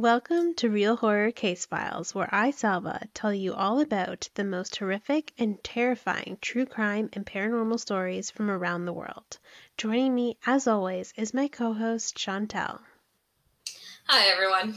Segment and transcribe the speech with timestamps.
[0.00, 4.74] Welcome to Real Horror Case Files, where I, Salva, tell you all about the most
[4.76, 9.38] horrific and terrifying true crime and paranormal stories from around the world.
[9.76, 12.80] Joining me, as always, is my co host, Chantal.
[14.06, 14.76] Hi, everyone.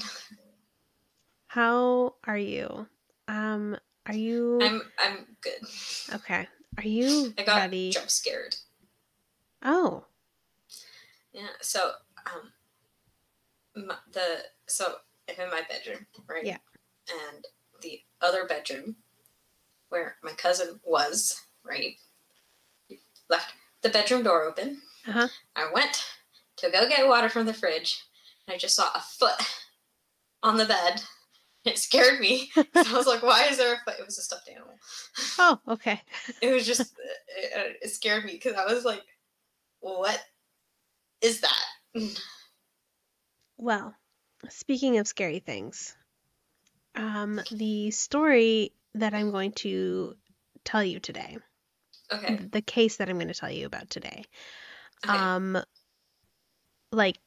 [1.47, 2.85] How are you?
[3.29, 4.59] Um, are you.
[4.61, 6.15] I'm I'm good.
[6.15, 6.49] Okay.
[6.77, 7.91] Are you I got ready?
[7.91, 8.57] jump scared.
[9.63, 10.03] Oh,
[11.31, 11.47] Yeah.
[11.61, 11.93] So
[12.25, 14.95] um, the so
[15.29, 16.45] I'm in my bedroom, right?
[16.45, 16.57] Yeah.
[17.09, 17.45] And
[17.81, 18.95] the other bedroom,
[19.89, 21.95] where my cousin was, right?
[23.29, 24.81] Left the bedroom door open.
[25.07, 25.27] Uh-huh.
[25.55, 26.03] I went
[26.57, 28.01] to go get water from the fridge,
[28.47, 29.41] and I just saw a foot
[30.41, 31.01] on the bed.
[31.65, 32.51] It scared me.
[32.55, 34.73] So I was like, "Why is there a foot?" It was a stuffed animal.
[35.39, 36.01] oh, okay.
[36.41, 36.93] it was just
[37.27, 39.03] it, it scared me because I was like,
[39.79, 40.21] "What
[41.21, 42.19] is that?"
[43.57, 43.95] Well,
[44.49, 45.95] speaking of scary things,
[46.95, 50.15] um, the story that I'm going to
[50.63, 51.37] tell you today,
[52.11, 52.37] Okay.
[52.51, 54.25] the case that I'm going to tell you about today,
[55.05, 55.29] okay.
[55.35, 55.57] um,
[56.91, 57.17] like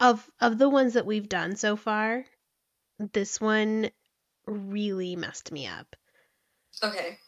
[0.00, 2.26] of of the ones that we've done so far,
[2.98, 3.90] this one
[4.46, 5.96] really messed me up.
[6.82, 7.18] okay.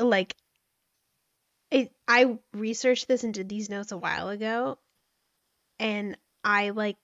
[0.00, 0.34] Like,
[1.70, 4.78] it, I researched this and did these notes a while ago,
[5.78, 6.96] and I like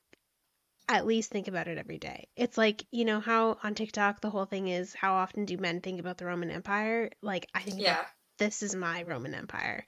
[0.89, 2.29] at least think about it every day.
[2.37, 5.81] It's like, you know how on TikTok the whole thing is how often do men
[5.81, 7.11] think about the Roman Empire?
[7.23, 8.05] Like I think Yeah.
[8.39, 9.85] this is my Roman Empire.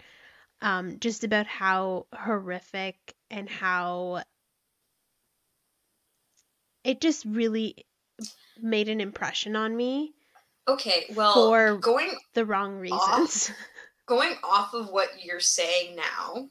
[0.60, 2.96] Um, just about how horrific
[3.30, 4.24] and how
[6.82, 7.86] it just really
[8.60, 10.14] made an impression on me
[10.68, 11.06] Okay.
[11.14, 13.50] Well, for going the wrong reasons.
[14.06, 16.48] going off of what you're saying now,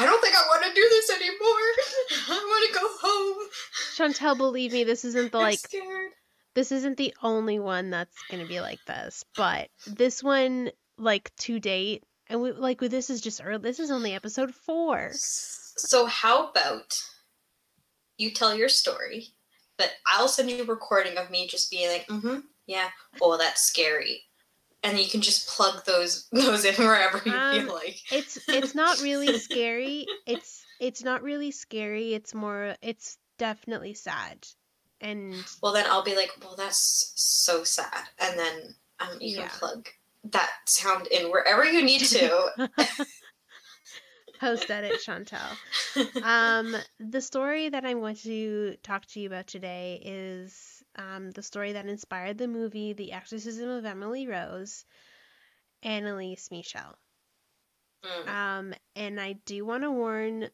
[0.00, 1.36] I don't think I want to do this anymore.
[2.28, 3.48] I want to go home.
[3.96, 6.12] Chantal, believe me, this isn't the I'm like scared.
[6.54, 11.60] this isn't the only one that's gonna be like this, but this one, like to
[11.60, 13.60] date, and we like this is just early.
[13.62, 15.10] This is only episode four.
[15.12, 16.98] So how about
[18.16, 19.26] you tell your story,
[19.76, 22.88] but I'll send you a recording of me just being like, mm-hmm, yeah,
[23.20, 24.22] oh, that's scary.
[24.82, 28.00] And you can just plug those those in wherever you Um, feel like.
[28.10, 30.06] It's it's not really scary.
[30.26, 32.14] It's it's not really scary.
[32.14, 32.74] It's more.
[32.82, 34.46] It's definitely sad,
[35.00, 38.08] and Well, then I'll be like, well, that's so sad.
[38.18, 39.48] And then um, you Yeah.
[39.48, 39.88] can plug
[40.24, 42.50] that sound in wherever you need to.
[44.40, 45.58] post edit Chantal.
[46.22, 51.42] Um, the story that I'm going to talk to you about today is um, the
[51.42, 54.84] story that inspired the movie The Exorcism of Emily Rose,
[55.84, 56.96] Anneliese Michel.
[58.04, 58.28] Mm.
[58.28, 60.48] Um, and I do want to warn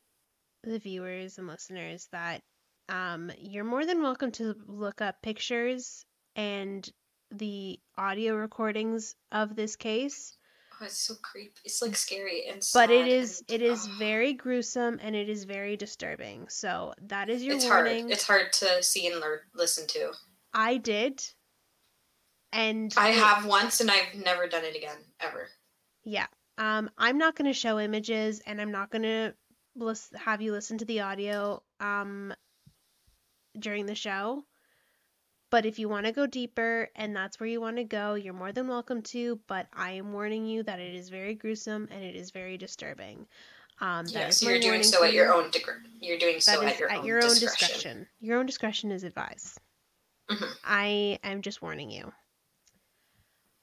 [0.63, 2.43] the viewers and listeners that
[2.89, 6.89] um, you're more than welcome to look up pictures and
[7.33, 10.37] the audio recordings of this case
[10.79, 11.55] Oh, it's so creepy.
[11.65, 15.29] It's like scary and but it is and, it is oh, very gruesome and it
[15.29, 18.13] is very disturbing so that is your It's warning hard.
[18.13, 20.13] It's hard to see and learn, listen to.
[20.57, 21.23] I did
[22.53, 25.49] and I have once, and I've never done it again ever.
[26.05, 26.27] yeah
[26.59, 29.35] um i'm not going to show images and i'm not going to
[29.77, 32.33] lis- have you listen to the audio um
[33.59, 34.45] during the show
[35.51, 38.33] but if you want to go deeper and that's where you want to go you're
[38.35, 42.03] more than welcome to but i am warning you that it is very gruesome and
[42.03, 43.27] it is very disturbing
[43.81, 45.75] um Yeah, so you're doing so at your own degree.
[46.01, 47.69] You're doing so at your, at own, your own discretion.
[47.69, 48.07] discretion.
[48.21, 49.59] Your own discretion is advised.
[50.31, 50.57] Mhm.
[50.65, 52.13] I am just warning you.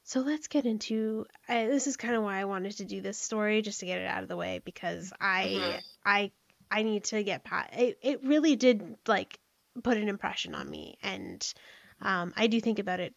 [0.06, 1.26] So let's get into.
[1.48, 4.00] I, this is kind of why I wanted to do this story, just to get
[4.02, 5.84] it out of the way, because I, Mhm.
[6.06, 6.32] I,
[6.70, 7.74] I need to get past.
[7.74, 9.40] It, it really did like
[9.82, 11.54] put an impression on me, and
[12.02, 13.16] um, I do think about it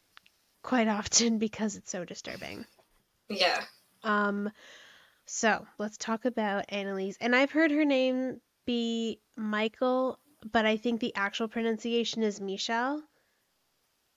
[0.62, 2.64] quite often because it's so disturbing.
[3.28, 3.64] Yeah.
[4.04, 4.50] Um,
[5.26, 7.16] so let's talk about Anneliese.
[7.20, 10.20] And I've heard her name be Michael,
[10.52, 13.02] but I think the actual pronunciation is Michelle.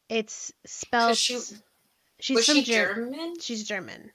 [0.10, 1.18] It's spelled.
[1.18, 1.40] she-
[2.20, 3.40] she's Was from she Ger- German?
[3.40, 4.12] She's German.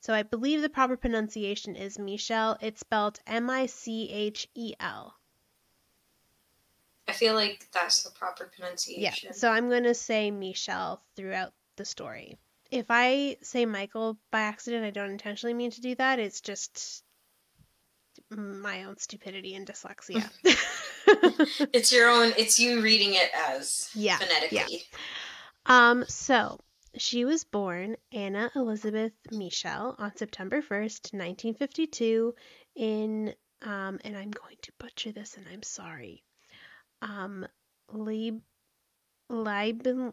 [0.00, 2.56] So I believe the proper pronunciation is Michelle.
[2.60, 5.14] It's spelled M I C H E L.
[7.08, 9.28] I feel like that's the proper pronunciation.
[9.30, 9.32] Yeah.
[9.32, 12.36] So I'm going to say Michelle throughout the story.
[12.70, 16.18] If I say Michael by accident, I don't intentionally mean to do that.
[16.18, 17.02] It's just
[18.30, 20.28] my own stupidity and dyslexia.
[21.72, 22.32] It's your own.
[22.36, 24.82] It's you reading it as Yeah, phonetically.
[25.66, 26.60] um, so
[26.98, 32.34] she was born Anna Elizabeth Michel on September 1st, 1952,
[32.76, 36.22] in, um, and I'm going to butcher this and I'm sorry,
[37.00, 37.46] um,
[37.90, 38.42] Leib-
[39.30, 40.12] Leibenfling,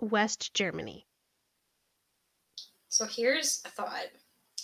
[0.00, 1.06] West Germany.
[2.88, 4.06] So here's a thought.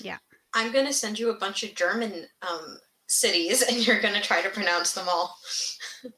[0.01, 0.19] Yeah.
[0.55, 4.51] I'm gonna send you a bunch of German um, cities, and you're gonna try to
[4.51, 5.37] pronounce them all.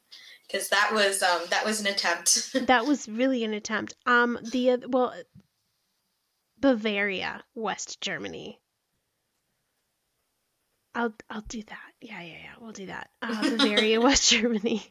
[0.45, 2.55] Because that was um, that was an attempt.
[2.67, 3.95] That was really an attempt.
[4.05, 5.11] Um, the well,
[6.59, 8.59] Bavaria, West Germany.
[10.93, 11.91] I'll I'll do that.
[12.01, 12.53] Yeah, yeah, yeah.
[12.61, 13.09] We'll do that.
[13.23, 14.83] Uh, Bavaria, West Germany.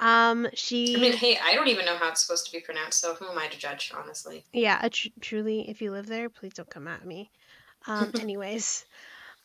[0.00, 0.94] Um, she.
[0.94, 3.26] I mean, hey, I don't even know how it's supposed to be pronounced, so who
[3.26, 4.44] am I to judge, honestly?
[4.52, 7.30] Yeah, tr- truly, if you live there, please don't come at me.
[7.86, 8.84] Um, anyways,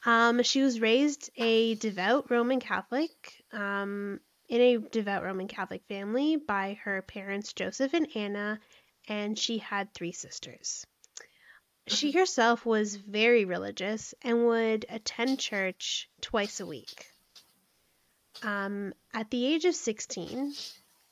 [0.05, 4.19] um, she was raised a devout Roman Catholic, um,
[4.49, 8.59] in a devout Roman Catholic family by her parents Joseph and Anna,
[9.07, 10.85] and she had three sisters.
[11.87, 17.07] She herself was very religious and would attend church twice a week.
[18.41, 20.53] Um, at the age of 16,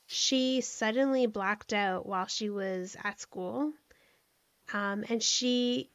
[0.08, 3.72] she suddenly blacked out while she was at school.
[4.74, 5.90] Um, and she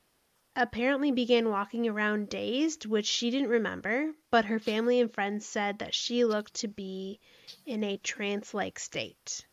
[0.57, 5.79] apparently began walking around dazed, which she didn't remember, but her family and friends said
[5.79, 7.21] that she looked to be
[7.67, 9.47] in a trance like state.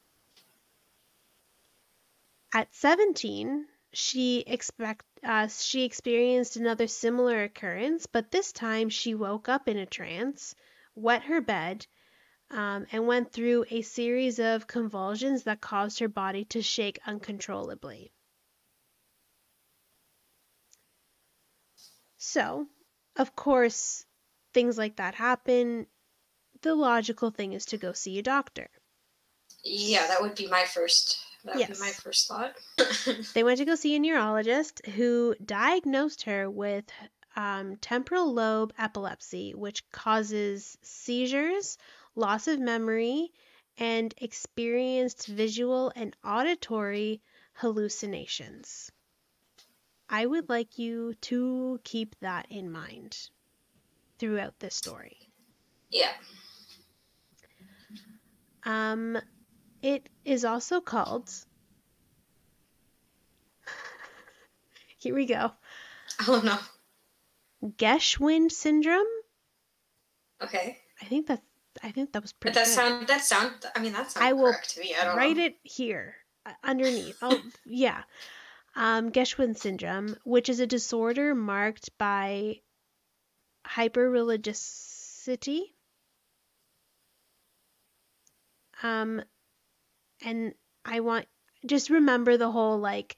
[2.54, 9.50] At 17, she expect uh, she experienced another similar occurrence, but this time she woke
[9.50, 10.56] up in a trance,
[10.96, 11.86] wet her bed,
[12.50, 18.14] um, and went through a series of convulsions that caused her body to shake uncontrollably.
[22.26, 22.70] So,
[23.18, 24.06] of course,
[24.54, 25.88] things like that happen.
[26.62, 28.70] The logical thing is to go see a doctor.
[29.62, 31.20] Yeah, that would be my first.
[31.44, 32.56] That would be my first thought.
[33.34, 36.86] They went to go see a neurologist who diagnosed her with
[37.36, 41.78] um, temporal lobe epilepsy, which causes seizures,
[42.16, 43.34] loss of memory,
[43.78, 47.22] and experienced visual and auditory
[47.56, 48.94] hallucinations.
[50.14, 53.18] I would like you to keep that in mind
[54.20, 55.18] throughout this story.
[55.90, 56.12] yeah.
[58.66, 59.18] Um,
[59.82, 61.30] it is also called.
[64.98, 65.52] Here we go.
[66.28, 66.58] Oh no.
[67.78, 69.12] Geschwind syndrome.
[70.42, 70.78] Okay.
[71.02, 71.42] I think that
[71.82, 72.54] I think that was pretty.
[72.54, 72.74] But that good.
[72.76, 73.08] sound.
[73.08, 73.54] That sound.
[73.76, 74.96] I mean, that sounds I will correct to me.
[74.96, 75.46] I don't Write know.
[75.46, 76.16] it here
[76.46, 77.18] uh, underneath.
[77.22, 78.04] Oh, yeah.
[78.76, 82.62] Um, Geschwind syndrome, which is a disorder marked by
[83.68, 85.62] hyperreligiosity.
[88.82, 89.22] Um,
[90.22, 90.54] and
[90.84, 91.28] I want
[91.66, 93.16] just remember the whole like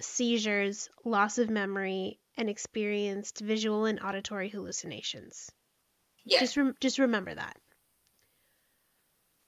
[0.00, 5.50] seizures, loss of memory, and experienced visual and auditory hallucinations.
[6.24, 6.40] Yeah.
[6.40, 7.56] Just rem- just remember that.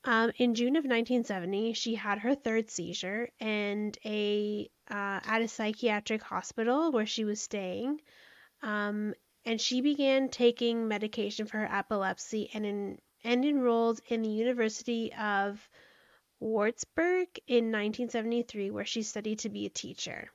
[0.04, 5.48] Um, in June of 1970, she had her third seizure, and a uh, at a
[5.48, 8.00] psychiatric hospital where she was staying,
[8.62, 9.14] um,
[9.44, 15.12] and she began taking medication for her epilepsy and in, and enrolled in the University
[15.12, 15.68] of
[16.40, 20.30] Würzburg in 1973, where she studied to be a teacher.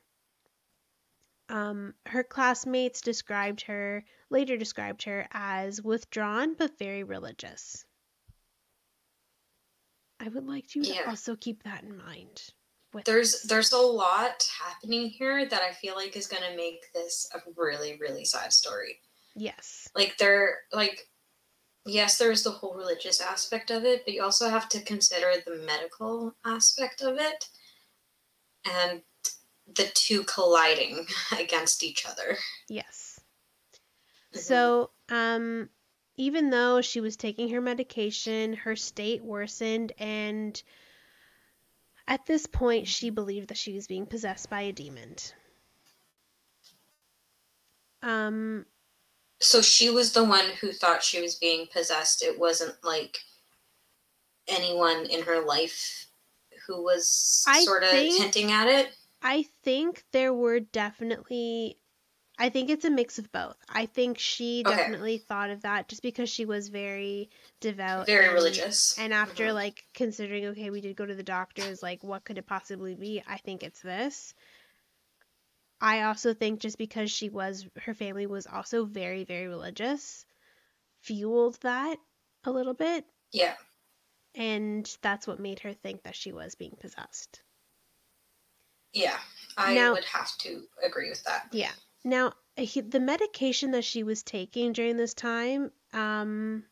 [1.50, 7.85] Um, her classmates described her later described her as withdrawn but very religious.
[10.26, 12.42] I would like you to also keep that in mind.
[13.06, 13.42] There's this.
[13.44, 17.98] there's a lot happening here that I feel like is gonna make this a really
[18.00, 19.00] really sad story.
[19.36, 21.10] yes, Like there like
[21.86, 25.58] yes, there's the whole religious aspect of it, but you also have to consider the
[25.58, 27.50] medical aspect of it
[28.66, 29.02] and
[29.76, 31.06] the two colliding
[31.40, 32.38] against each other.
[32.70, 33.20] yes.
[34.34, 34.40] Mhm.
[34.40, 35.70] So, um,
[36.18, 40.62] even though she was taking her medication, her state worsened, and
[42.08, 45.16] at this point, she believed that she was being possessed by a demon.
[48.02, 48.66] Um,
[49.42, 52.24] So she was the one who thought she was being possessed.
[52.24, 53.20] It wasn't like
[54.48, 56.08] anyone in her life
[56.68, 58.96] who was I sort of think- hinting at it.
[59.22, 61.80] I think there were definitely
[62.38, 63.56] I think it's a mix of both.
[63.70, 64.76] I think she Okay.
[64.76, 67.30] definitely thought of that just because she was very
[67.62, 68.98] devout Very and- religious.
[69.00, 69.54] And after Mhm.
[69.54, 73.24] like considering okay, we did go to the doctors, like what could it possibly be?
[73.26, 74.34] I think it's this.
[75.80, 80.26] I also think just because she was her family was also very very religious
[81.02, 81.98] fueled that
[82.44, 83.56] a little bit Yeah.
[84.34, 87.42] and that's what made her think that she was being possessed.
[88.94, 89.20] Yeah.
[89.58, 91.48] I Now- would have to agree with that.
[91.52, 91.74] Yeah.
[92.06, 96.64] Now, he, the medication that she was taking during this time, um,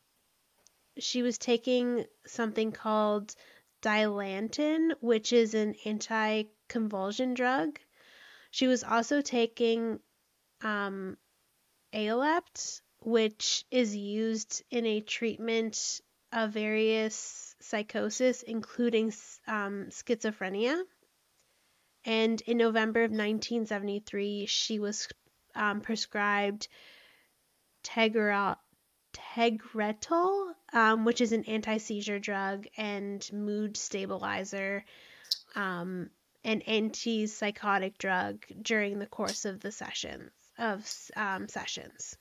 [1.00, 3.34] she was taking something called
[3.82, 7.80] Dilantin, which is an anti-convulsion drug.
[8.52, 10.00] She was also taking
[10.62, 11.18] um,
[11.92, 16.00] Aolept, which is used in a treatment
[16.32, 19.12] of various psychosis, including
[19.48, 20.80] um, schizophrenia.
[22.06, 25.08] And in November of 1973, she was
[25.55, 26.67] um, prescribed
[27.83, 28.48] Tegretol,
[30.74, 34.83] um, which is an anti seizure drug and mood stabilizer,
[35.55, 36.10] um,
[36.43, 42.17] an antipsychotic drug during the course of the sessions of um, sessions.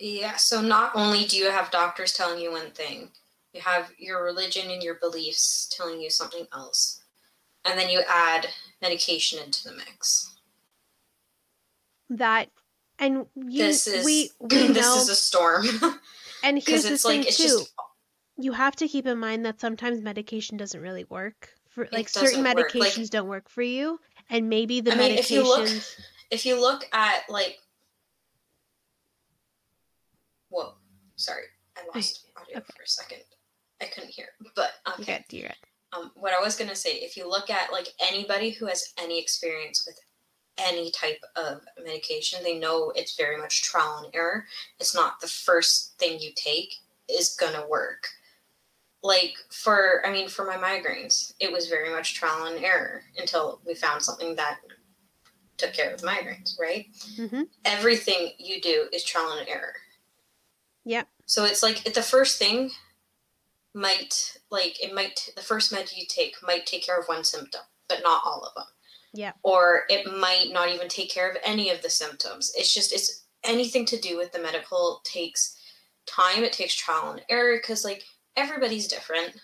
[0.00, 3.10] Yeah, so not only do you have doctors telling you one thing,
[3.52, 7.00] you have your religion and your beliefs telling you something else.
[7.64, 8.48] And then you add
[8.82, 10.33] medication into the mix.
[12.10, 12.50] That
[12.98, 15.66] and you, this is we, we this know, is a storm.
[16.44, 17.44] and here's the it's thing like it's too.
[17.44, 17.72] just
[18.38, 21.50] You have to keep in mind that sometimes medication doesn't really work.
[21.70, 23.98] For like certain medications Like- don't work for you,
[24.30, 25.18] and maybe the I mean, medications.
[25.18, 25.70] if you look-
[26.30, 27.58] if you look at like
[30.50, 30.74] whoa,
[31.16, 31.44] sorry,
[31.76, 32.66] I lost audio Okay.
[32.76, 33.22] for a second.
[33.80, 34.28] I couldn't hear.
[34.54, 34.70] But
[35.00, 35.24] okay.
[35.28, 35.52] Good.
[35.92, 39.20] um, what I was gonna say, if you look at like anybody who has any
[39.20, 39.98] experience with
[40.58, 44.46] any type of medication, they know it's very much trial and error.
[44.78, 46.76] It's not the first thing you take
[47.08, 48.08] is gonna work.
[49.02, 53.60] Like for, I mean, for my migraines, it was very much trial and error until
[53.66, 54.58] we found something that
[55.56, 56.86] took care of the migraines, right?
[57.16, 57.42] Mm-hmm.
[57.64, 59.74] Everything you do is trial and error.
[60.84, 61.08] Yep.
[61.26, 62.70] So it's like the first thing
[63.74, 67.62] might like it might the first med you take might take care of one symptom,
[67.88, 68.66] but not all of them.
[69.14, 69.36] Yep.
[69.44, 72.52] Or it might not even take care of any of the symptoms.
[72.56, 75.56] It's just it's anything to do with the medical takes
[76.06, 76.42] time.
[76.42, 78.02] It takes trial and error because like
[78.36, 79.36] everybody's different.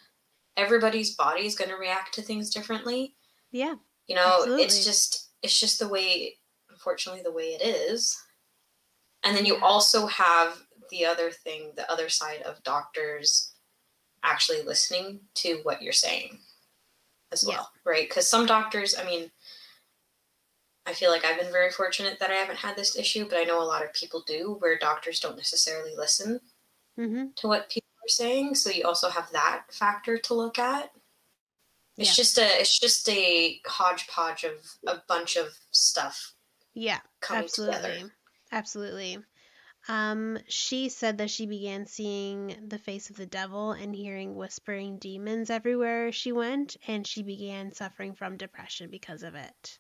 [0.57, 3.15] Everybody's body is going to react to things differently.
[3.53, 3.77] Yeah.
[4.09, 4.65] You know, Absolutely.
[4.65, 6.37] it's just it's just the way
[6.69, 8.21] unfortunately the way it is.
[9.23, 9.63] And then you Yeah.
[9.63, 10.59] also have
[10.91, 13.53] the other thing, the other side of doctors
[14.25, 16.41] actually listening to what you're saying
[17.33, 17.55] as Yeah.
[17.55, 18.09] well, right?
[18.09, 19.31] Because some doctors, I mean,
[20.87, 23.45] I feel like I've been very fortunate that I haven't had this issue, but I
[23.45, 26.41] know a lot of people do where doctors don't necessarily listen
[26.99, 27.27] Mm-hmm.
[27.37, 28.55] to what people are saying.
[28.57, 30.91] So you also have that factor to look at.
[31.97, 32.15] It's Yeah.
[32.15, 34.55] just a it's just a hodgepodge of
[34.87, 36.35] a bunch of stuff
[36.75, 37.01] Yeah.
[37.21, 37.77] coming Absolutely.
[37.77, 38.13] together.
[38.53, 39.19] Absolutely.
[39.89, 44.99] Um, she said that she began seeing the face of the devil and hearing whispering
[44.99, 49.79] demons everywhere she went, and she began suffering from depression because of it.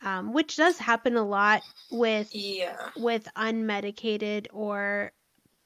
[0.00, 2.90] Um, which does happen a lot with Yeah.
[2.96, 5.10] with unmedicated or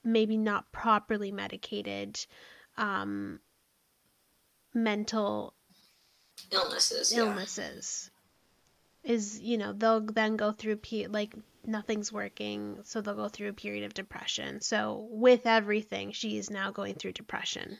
[0.04, 2.18] maybe not properly medicated
[2.78, 3.40] um,
[4.74, 5.54] mental
[6.50, 7.12] Illnesses.
[7.12, 7.18] yeah.
[7.20, 8.10] illnesses
[9.04, 11.34] is you know they'll then go through pe- like
[11.64, 16.50] nothing's working so they'll go through a period of depression so with everything she is
[16.50, 17.76] now going through depression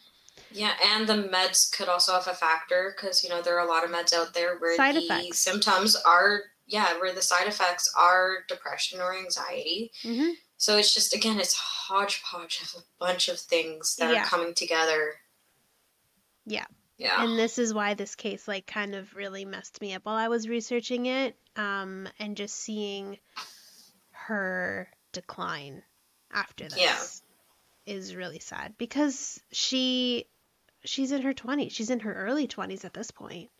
[0.54, 3.68] Yeah, and the meds could also have a factor because you know there are a
[3.68, 5.38] lot of meds out there where Side the effects.
[5.38, 9.90] symptoms are yeah where the side effects are depression or anxiety.
[10.02, 10.30] mm-hmm.
[10.56, 14.22] So it's just again it's hodgepodge of a bunch of things that Yeah.
[14.22, 15.14] are coming together.
[16.46, 16.66] Yeah.
[16.98, 17.24] Yeah.
[17.24, 20.28] and this is why this case like kind of really messed me up while i
[20.28, 23.18] was researching it um and just seeing
[24.12, 25.82] her decline
[26.32, 27.94] after this Yeah.
[27.94, 30.26] is really sad because she
[30.84, 33.50] she's in her 20s she's in her early 20s at this point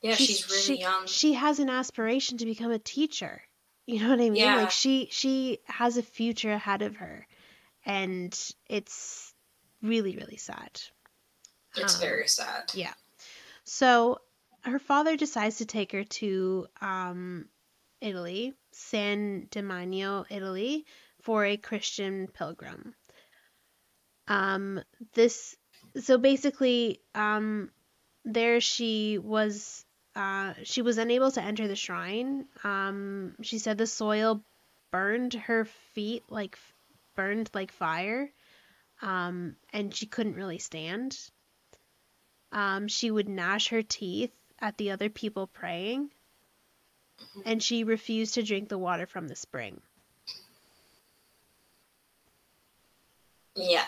[0.00, 1.06] yeah, she's, really she, young.
[1.06, 3.42] She has an aspiration to become a teacher.
[3.86, 4.36] You know what I mean?
[4.36, 4.56] Yeah.
[4.56, 7.26] Like she she has a future ahead of her,
[7.84, 8.38] and
[8.68, 9.34] it's
[9.82, 10.80] really really sad.
[11.76, 12.70] it's um, very sad.
[12.74, 12.92] yeah.
[13.64, 14.20] So
[14.62, 17.46] her father decides to take her to um,
[18.00, 20.84] Italy, San Damiano, Italy,
[21.22, 22.94] for a Christian pilgrim.
[24.28, 24.82] Um,
[25.14, 25.56] this
[26.00, 27.70] so basically, um,
[28.24, 29.84] there she was.
[30.14, 32.46] Uh, she was unable to enter the shrine.
[32.64, 34.42] Um, she said the soil
[34.90, 35.64] burned her
[35.94, 36.58] feet like
[37.14, 38.30] burned like fire,
[39.02, 41.18] um, and she couldn't really stand.
[42.52, 46.10] Um, she would gnash her teeth at the other people praying,
[47.44, 49.80] and she refused to drink the water from the spring.
[53.56, 53.86] Yeah.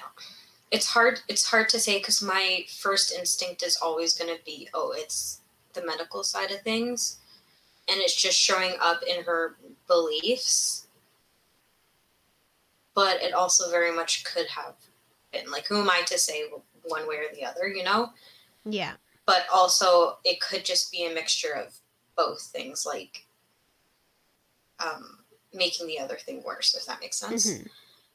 [0.70, 4.68] It's hard it's hard to say cuz my first instinct is always going to be
[4.72, 5.40] oh it's
[5.72, 7.18] the medical side of things
[7.88, 10.86] and it's just showing up in her beliefs.
[12.94, 14.74] But it also very much could have
[15.32, 16.44] been Like, who am I to say
[16.84, 18.12] one way or the other, you know?
[18.64, 18.94] Yeah.
[19.26, 21.74] But also, it could just be a mixture of
[22.16, 23.26] both things, like
[24.84, 25.18] um,
[25.52, 27.46] making the other thing worse, if that makes sense.
[27.46, 27.70] Mhm.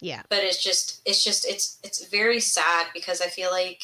[0.06, 0.22] Yeah.
[0.30, 3.82] But it's just, it's just, it's, it's very sad because I feel like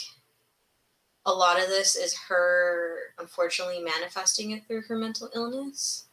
[1.25, 6.05] a lot of this is her unfortunately manifesting it through her mental illness,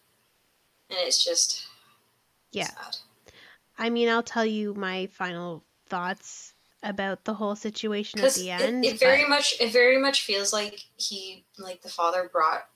[0.88, 1.66] and it's just,
[2.52, 2.68] Yeah.
[2.68, 2.96] sad.
[3.76, 8.60] I mean, I'll tell you my final thoughts about the whole situation at the it,
[8.62, 8.84] end.
[8.86, 12.66] it very but- much it very much feels like he like the father brought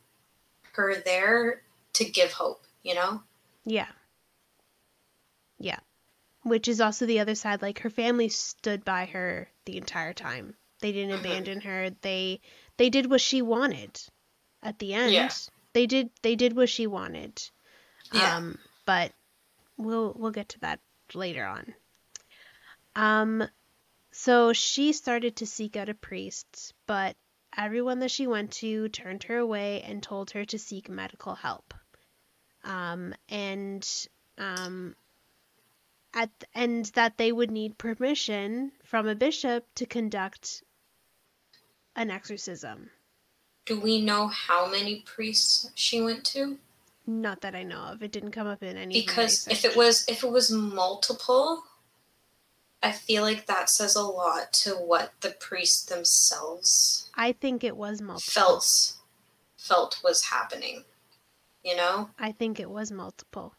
[0.72, 1.62] her there
[1.92, 3.22] to give hope you know
[3.64, 3.86] Yeah.
[5.60, 5.78] Yeah.
[6.42, 7.62] Which is also the other side.
[7.62, 10.56] Like her family stood by her the entire time.
[10.80, 11.20] They didn't Mhm.
[11.20, 11.90] abandon her.
[12.00, 12.40] They
[12.76, 14.00] they did what she wanted.
[14.62, 15.30] At the end, Yeah.
[15.72, 17.40] they did they did what she wanted.
[18.12, 18.36] Yeah.
[18.36, 19.12] Um, but
[19.76, 20.80] we'll we'll get to that
[21.14, 21.74] later on.
[22.96, 23.48] Um,
[24.10, 27.16] so she started to seek out a priest, but
[27.56, 31.74] everyone that she went to turned her away and told her to seek medical help.
[32.64, 33.88] Um, and
[34.38, 34.94] um,
[36.14, 40.62] at and that they would need permission from a bishop to conduct
[41.96, 42.90] an exorcism.
[43.66, 46.58] do we know how many priests she went to
[47.06, 48.02] Not that I know of.
[48.02, 48.94] It didn't come up in any.
[49.02, 51.64] because if it was if it was multiple
[52.82, 57.76] i feel like that says a lot to what the priests themselves I think it
[57.76, 58.32] was multiple.
[58.32, 58.94] felt
[59.56, 60.84] felt was happening
[61.64, 63.54] you know I think it was multiple.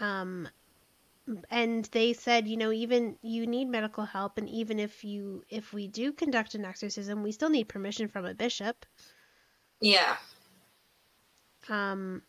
[0.00, 0.48] Um,
[1.50, 5.72] and they said, you know, even you need medical help, and even if you if
[5.72, 8.86] we do conduct an exorcism, we still need permission from a bishop.
[9.80, 10.16] yeah
[11.68, 12.22] Um,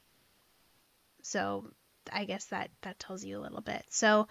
[1.22, 1.72] so
[2.12, 3.86] I guess that that tells you a little bit.
[3.90, 4.28] So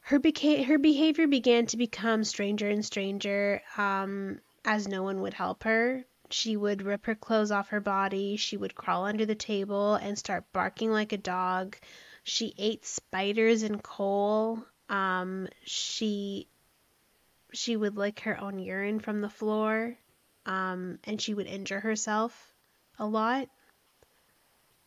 [0.00, 5.34] her beca- her behavior began to become stranger and stranger um, as no one would
[5.34, 6.04] help her.
[6.30, 8.36] She would rip her clothes off her body.
[8.36, 11.76] She would crawl under the table and start barking like a dog.
[12.24, 14.64] She ate spiders and coal.
[14.88, 16.48] Um, she
[17.52, 19.96] she would lick her own urine from the floor,
[20.46, 22.54] um, and she would injure herself
[22.98, 23.48] a lot.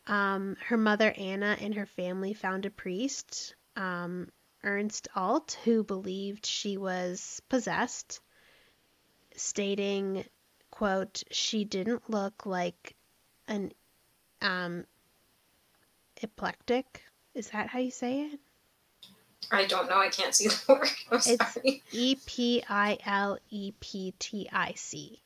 [0.06, 4.30] Um, her mother Anna and her family found a priest, um,
[4.62, 8.20] Ernst Alt, who believed she was possessed,
[9.36, 10.24] stating,
[10.70, 12.96] "quote She didn't look like
[13.46, 13.72] an
[14.40, 14.86] um,
[16.22, 17.02] epileptic.
[17.34, 18.40] Is that how you say it?
[19.52, 23.38] i don't know i can't see the word i'm It's- sorry E P I L
[23.50, 25.20] E P T I C.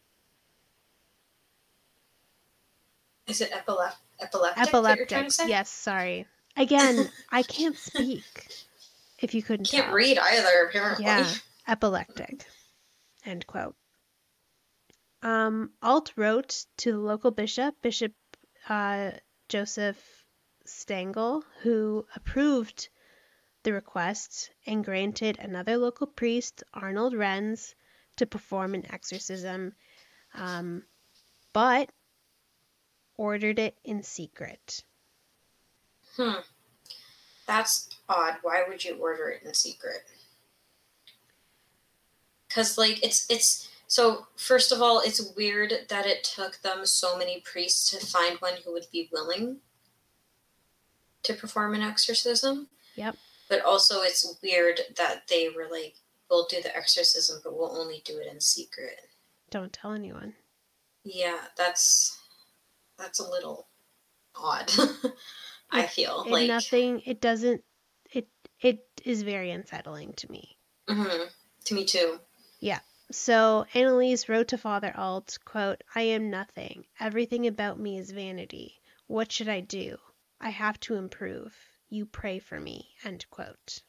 [3.28, 5.28] is it epilep- epileptic Epileptic.
[5.46, 6.26] Yes, sorry.
[6.56, 8.24] Again, I can't speak.
[9.20, 9.94] If you couldn't can't tell.
[9.94, 11.30] read either apparently Yeah,
[11.68, 12.44] epileptic.
[13.24, 13.74] End quote.
[15.22, 18.12] Um, Alt wrote to the local bishop, Bishop
[18.68, 19.10] uh,
[19.48, 20.17] Joseph
[20.68, 22.88] Stangl, who approved
[23.62, 27.74] the request and granted another local priest, Arnold Renz,
[28.16, 29.74] to perform an exorcism,
[30.34, 30.84] um,
[31.52, 31.90] but
[33.16, 34.84] ordered it in secret.
[36.16, 36.40] Hmm.
[37.46, 38.36] That's odd.
[38.42, 40.04] Why would you order it in secret?
[42.50, 47.16] Cause like it's it's so first of all, it's weird that it took them so
[47.16, 49.58] many priests to find one who would be willing
[51.24, 52.68] to perform an exorcism.
[52.96, 53.16] Yep.
[53.48, 55.94] But also it's weird that they were like,
[56.30, 59.00] We'll do the exorcism, but we'll only do it in secret.
[59.50, 60.34] Don't tell anyone.
[61.02, 62.18] Yeah, that's
[62.98, 63.66] that's a little
[64.36, 64.70] odd.
[65.70, 67.00] I feel It like nothing.
[67.06, 67.62] It doesn't.
[68.12, 68.28] It
[68.60, 70.58] it is very unsettling to me.
[70.86, 71.28] Mhm.
[71.64, 72.20] to me too.
[72.60, 72.80] Yeah.
[73.10, 76.84] So Anneliese wrote to Father Alt, quote, I am nothing.
[77.00, 78.74] Everything about me is vanity.
[79.06, 79.96] What should I do?
[80.40, 81.54] I have to improve.
[81.88, 82.90] You pray for me.
[83.04, 83.82] End quote.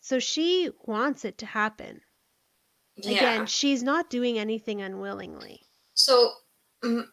[0.00, 2.00] So she wants it to happen.
[2.96, 3.12] Yeah.
[3.12, 5.62] Again, she's not doing anything unwillingly.
[5.94, 6.32] So,
[6.82, 7.12] m-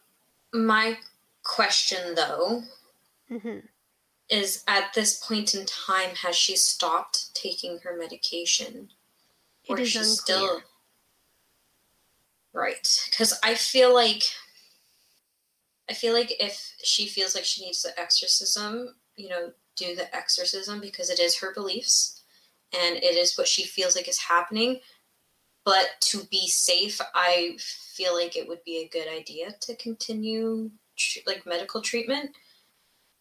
[0.53, 0.97] my
[1.43, 2.63] question though
[3.29, 3.59] hmm
[4.29, 8.89] is at this point in time, has she stopped taking her medication?
[9.63, 10.63] It is she unclear.
[12.53, 13.05] Right.
[13.09, 14.23] Because I feel like.
[15.89, 20.13] I feel like if she feels like she needs the exorcism, you know, do the
[20.15, 22.23] exorcism because it is her beliefs
[22.73, 24.79] and it is what she feels like is happening.
[25.63, 30.71] But to be safe, I feel like it would be a good idea to continue
[30.97, 32.31] tr- like medical treatment.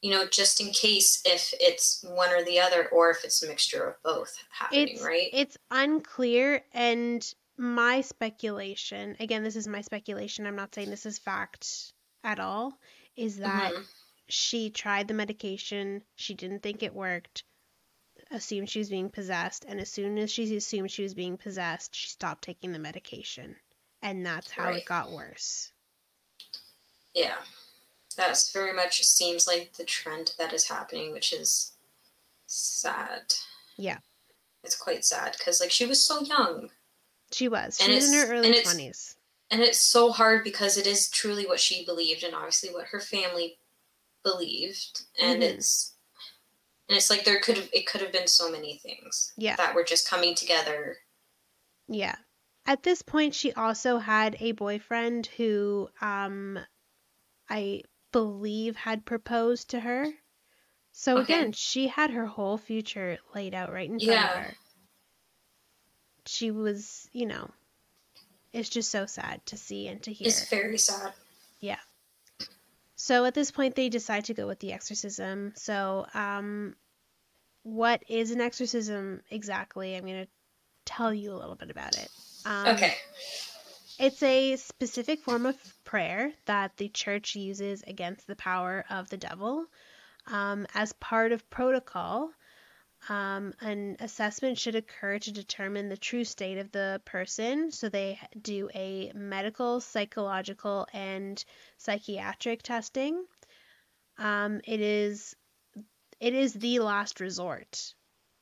[0.02, 3.48] you know, just in case if it's one or the other or if it's a
[3.48, 5.28] mixture of both happening, it's right?
[5.32, 11.18] it's unclear and my speculation again this is my speculation i'm not saying this is
[11.18, 11.94] fact
[12.26, 12.78] at all
[13.16, 13.86] is that Mhm.
[14.28, 17.44] she tried the medication she didn't think it worked
[18.30, 21.94] assumed she was being possessed and as soon as she assumed she was being possessed
[21.94, 23.56] she stopped taking the medication
[24.02, 24.78] and that's how Right.
[24.82, 25.70] it got worse
[27.14, 27.42] Yeah.
[28.16, 31.72] That's very much seems like the trend that is happening, which is
[32.46, 33.34] sad.
[33.76, 33.98] Yeah.
[34.62, 36.70] It's quite sad because like she was so young.
[37.32, 39.15] she was And she was in her early and it's- 20s
[39.50, 43.00] And it's so hard because it is truly what she believed and obviously what her
[43.00, 43.58] family
[44.24, 45.04] believed.
[45.20, 45.46] And Mhm.
[45.46, 45.94] it's
[46.88, 49.74] and it's like there could have it could have been so many things yeah that
[49.74, 50.98] were just coming together.
[51.88, 52.16] Yeah.
[52.64, 56.58] At this point, she also had a boyfriend who, um,
[57.48, 57.82] I
[58.12, 60.12] believe had proposed to her.
[60.92, 61.40] So Okay.
[61.40, 64.26] again, she had her whole future laid out right in front Yeah.
[64.26, 64.56] of her.
[66.26, 67.50] She was, you know,
[68.56, 70.28] it's just so sad to see and to hear.
[70.28, 71.12] It's very sad.
[71.60, 71.78] Yeah.
[72.94, 75.52] So at this point, they decide to go with the exorcism.
[75.56, 76.74] So, um,
[77.62, 79.94] what is an exorcism exactly?
[79.94, 80.30] I'm going to
[80.86, 82.08] tell you a little bit about it.
[82.46, 82.94] Um, okay.
[83.98, 89.16] It's a specific form of prayer that the church uses against the power of the
[89.16, 89.66] devil.
[90.26, 92.30] Um, as part of protocol,
[93.08, 97.70] um, an assessment should occur to determine the true state of the person.
[97.70, 101.42] So they do a medical, psychological, and
[101.78, 103.24] psychiatric testing.
[104.18, 105.36] Um, it is
[106.18, 107.94] it is the last resort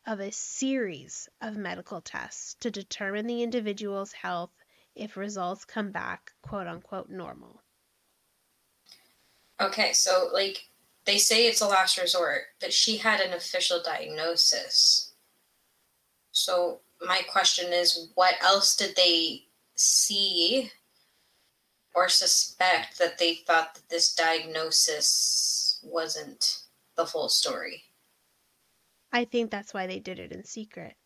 [0.07, 4.53] of a series of medical tests to determine the individual's health
[4.95, 7.61] if results come back quote unquote normal.
[9.61, 10.69] Okay, so like
[11.05, 15.13] they say it's a last resort, but she had an official diagnosis.
[16.33, 20.71] So my question is what else did they see
[21.95, 26.63] or suspect that they thought that this diagnosis wasn't
[26.97, 27.85] the full story?
[29.13, 30.97] I think that's why they did it in secret.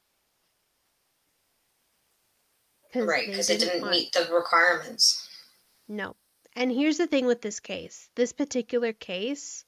[2.92, 5.28] 'Cause Right, because it didn't want- meet the requirements.
[5.88, 6.16] No.
[6.54, 9.64] And here's the thing with this case this particular case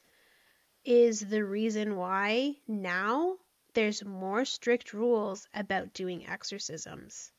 [0.84, 3.36] is the reason why now
[3.74, 7.32] there's more strict rules about doing exorcisms.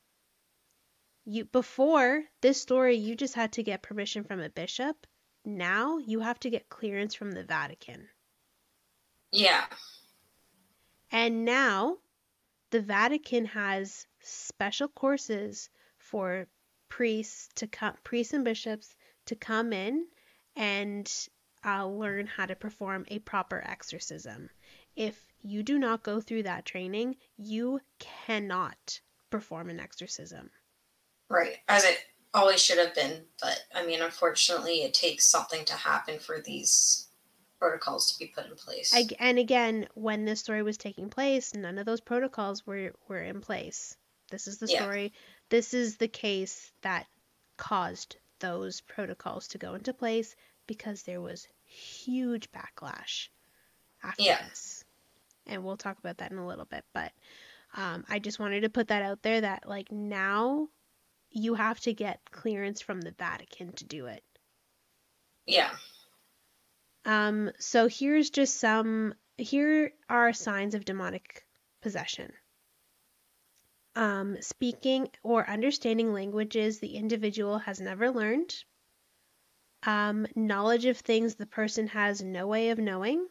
[1.26, 5.08] You before this story you just had to get permission from a bishop.
[5.46, 8.08] Now you have to get clearance from the Vatican.
[9.32, 9.66] Yeah.
[11.12, 11.98] And now
[12.72, 16.48] the Vatican has special courses for
[16.90, 20.08] priests to come, priests and bishops to come in
[20.56, 21.12] and
[21.65, 24.50] uh, learn how to perform a proper exorcism.
[24.95, 30.50] If you do not go through that training, you cannot perform an exorcism.
[31.30, 31.58] Right.
[31.67, 31.97] As it
[32.34, 37.08] always should have been, but I mean unfortunately it takes something to happen for these
[37.60, 38.93] protocols to be put in place.
[38.93, 43.21] Ag- And again, when this story was taking place, none of those protocols were, were
[43.21, 43.95] in place.
[44.30, 44.82] This is the Yeah.
[44.82, 45.13] story.
[45.50, 47.08] This is the case that
[47.58, 50.36] caused those protocols to go into place
[50.72, 53.28] because there was huge backlash
[54.04, 54.42] after Yeah.
[54.48, 54.86] this.
[55.46, 56.86] And we'll talk about that in a little bit.
[56.94, 57.12] But
[57.74, 60.70] um, I just wanted to put that out there that, like, now
[61.30, 64.24] you have to get clearance from the Vatican to do it.
[65.46, 65.72] yeah.
[67.04, 71.46] Um, so here's just some, here are signs of demonic
[71.82, 72.32] possession.
[73.96, 78.64] Um, speaking or understanding languages the individual has never learned.
[79.84, 83.28] Um, knowledge of things the person has no way of knowing.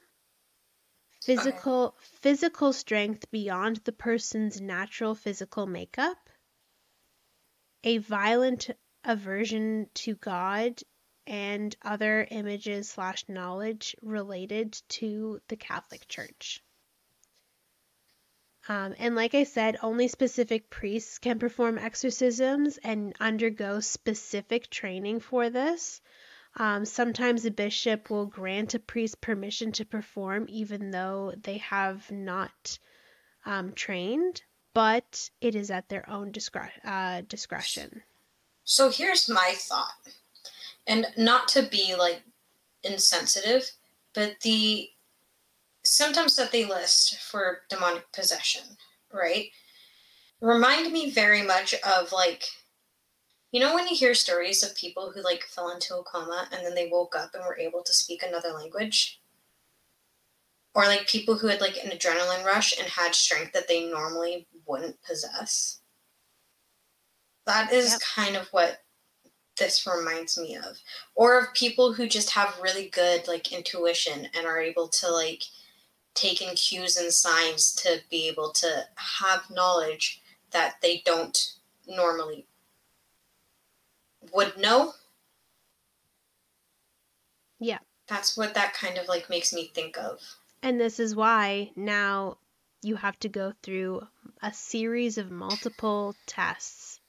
[1.23, 6.17] Physical physical strength beyond the person's natural physical makeup.
[7.85, 8.71] A violent
[9.05, 10.83] aversion to God
[11.27, 16.63] and other images slash knowledge related to the Catholic Church.
[18.69, 25.21] Um, and like I said, only specific priests can perform exorcisms and undergo specific training
[25.21, 26.01] for this.
[26.57, 32.11] Um, sometimes a bishop will grant a priest permission to perform even though they have
[32.11, 32.79] not
[33.47, 34.43] um, trained,
[34.75, 38.03] but it is at their own discre- uh, discretion.
[38.65, 39.95] So here's my thought.
[40.87, 42.23] And not to be like
[42.83, 43.71] insensitive,
[44.15, 44.91] but the
[45.85, 48.63] symptoms that they list for demonic possession,
[49.13, 49.51] right?
[50.41, 52.45] Remind me very much of like
[53.53, 56.65] you know when you hear stories of people who like fell into a coma and
[56.65, 59.21] then they woke up and were able to speak another language?
[60.75, 64.47] or like people who had like an adrenaline rush and had strength that they normally
[64.67, 65.81] wouldn't possess.
[67.47, 68.01] That is Yep.
[68.15, 68.85] kind of what
[69.59, 70.79] this reminds me of.
[71.15, 75.43] Or of people who just have really good like intuition and are able to like
[76.15, 82.47] take in cues and signs to be able to have knowledge that they don't normally
[84.33, 84.93] would know.
[87.59, 87.79] Yeah.
[88.09, 90.21] That's what that kind of like makes me think of.
[90.63, 92.39] And this is why now
[92.83, 94.03] you have to go through
[94.43, 97.01] a series of multiple tests,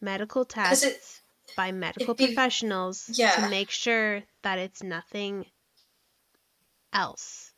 [0.00, 1.20] medical tests it-
[1.56, 3.32] by medical be- professionals Yeah.
[3.36, 5.46] to make sure that it's nothing
[6.92, 7.52] else.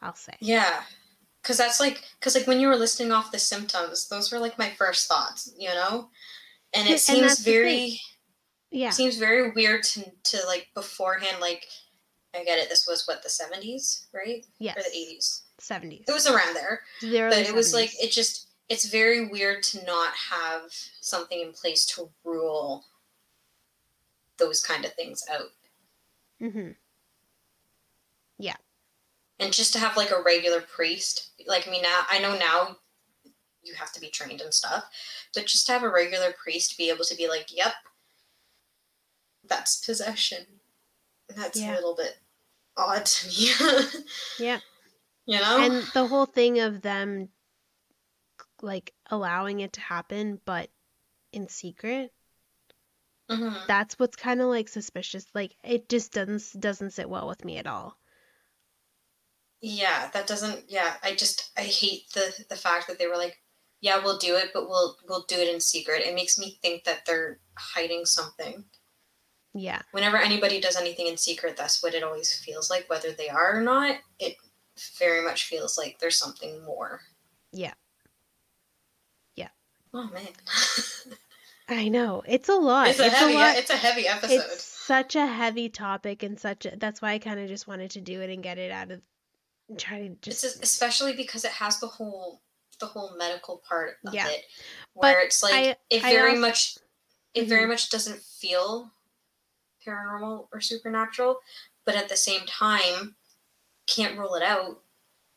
[0.00, 0.36] I'll say.
[0.40, 0.82] Yeah.
[1.42, 4.58] Cause that's like, cause like when you were listing off the symptoms, those were like
[4.58, 6.10] my first thoughts, you know,
[6.74, 7.52] and it seems thing.
[7.52, 8.00] very,
[8.70, 8.90] Yeah.
[8.90, 11.38] seems very weird to to like beforehand.
[11.40, 11.66] Like,
[12.34, 12.68] I get it.
[12.68, 14.76] This was what the seventies, right, Yes.
[14.78, 15.42] or the eighties.
[15.60, 16.04] 70s.
[16.08, 18.48] It was around there, the but it was like it just.
[18.68, 20.62] It's very weird to not have
[21.02, 22.84] something in place to rule
[24.38, 25.50] those kind of things out.
[26.40, 26.70] mm-hmm
[28.38, 28.56] Yeah.
[29.38, 32.76] And just to have like a regular priest like i mean now i know now
[33.62, 34.84] you have to be trained and stuff
[35.34, 37.74] but just to have a regular priest be able to be like yep
[39.44, 40.46] that's possession
[41.28, 41.72] that's Yeah.
[41.72, 42.18] a little bit
[42.76, 43.50] odd to me
[44.38, 44.60] Yeah.
[45.26, 47.30] you know And the whole thing of them
[48.62, 50.70] like allowing it to happen but
[51.32, 52.12] in secret,
[53.28, 53.66] Mhm.
[53.66, 55.26] that's what's kind of like suspicious.
[55.34, 57.98] Like it just doesn't doesn't sit well with me at all.
[59.60, 63.40] yeah that doesn't yeah i just i hate the the fact that they were like
[63.82, 66.84] yeah we'll do it but we'll we'll do it in secret it makes me think
[66.84, 68.64] that they're hiding something
[69.54, 69.82] Yeah.
[69.90, 73.58] whenever anybody does anything in secret, that's what it always feels like, whether they are
[73.58, 73.96] or not.
[74.18, 74.36] It
[74.98, 77.00] very much feels like there's something more.
[77.52, 77.74] Yeah.
[79.36, 79.50] Yeah.
[79.92, 80.28] Oh man,
[81.68, 82.22] I know.
[82.26, 82.88] It's a lot.
[82.88, 83.34] it's a it's heavy.
[83.34, 83.56] a lot.
[83.58, 84.36] It's a heavy episode.
[84.52, 87.90] It's such a heavy topic and such a that's why I kind of just wanted
[87.92, 89.02] to do it and get it out of
[89.76, 92.40] try to It's just just- especially because it has the whole
[92.82, 94.28] the whole medical part of Yeah.
[94.28, 94.44] it,
[94.92, 96.78] where But it's like I- it I very also- much
[97.34, 97.68] it very Mhm.
[97.68, 98.90] much doesn't feel
[99.86, 101.40] paranormal or supernatural,
[101.86, 103.16] but at the same time
[103.86, 104.82] can't rule it out.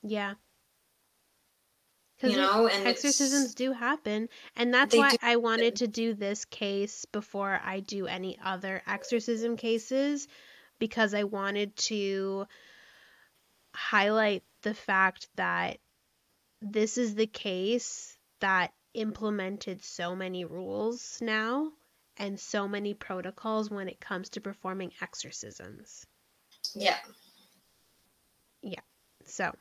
[0.01, 0.33] yeah.
[2.21, 7.05] You know, and exorcisms do happen and that's why I wanted to do this case
[7.05, 10.27] before I do any other exorcism cases
[10.79, 12.47] because I wanted to
[13.75, 15.79] highlight the fact that
[16.61, 21.71] this is the case that implemented so many rules now
[22.17, 26.05] and so many protocols when it comes to performing exorcisms.
[26.73, 26.97] yeah.
[28.61, 28.79] Yeah.
[29.25, 29.53] So,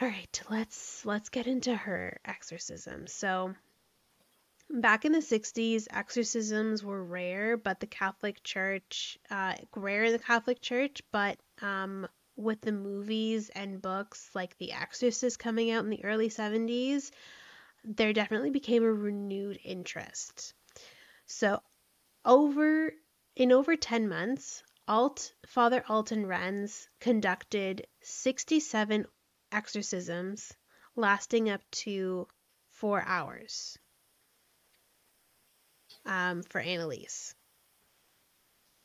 [0.00, 3.06] all right, let's let's get into her exorcism.
[3.06, 3.54] So,
[4.70, 10.18] back in the 60s, exorcisms were rare, but the Catholic Church, uh, rare in the
[10.18, 12.08] Catholic Church, but um,
[12.40, 17.10] with the movies and books like The Exorcist coming out in the early 70s,
[17.84, 20.54] there definitely became a renewed interest.
[21.26, 21.62] So,
[22.24, 22.92] over
[23.36, 29.06] in over 10 months, Alt Father Alt and Renz conducted 67
[29.52, 30.52] exorcisms
[30.96, 32.26] lasting up to
[32.70, 33.78] 4 hours.
[36.06, 37.34] Um, for Anneliese.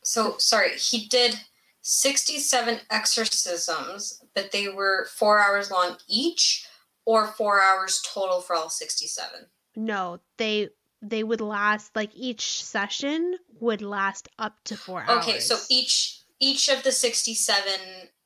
[0.03, 1.39] So sorry, he did
[1.87, 6.65] 67 exorcisms, but they were four hours long each,
[7.05, 9.45] or four hours total for all 67.
[9.75, 10.69] No, they
[11.03, 15.23] they would last like each session would last up to 4 hours.
[15.27, 17.71] Okay, so each each of the 67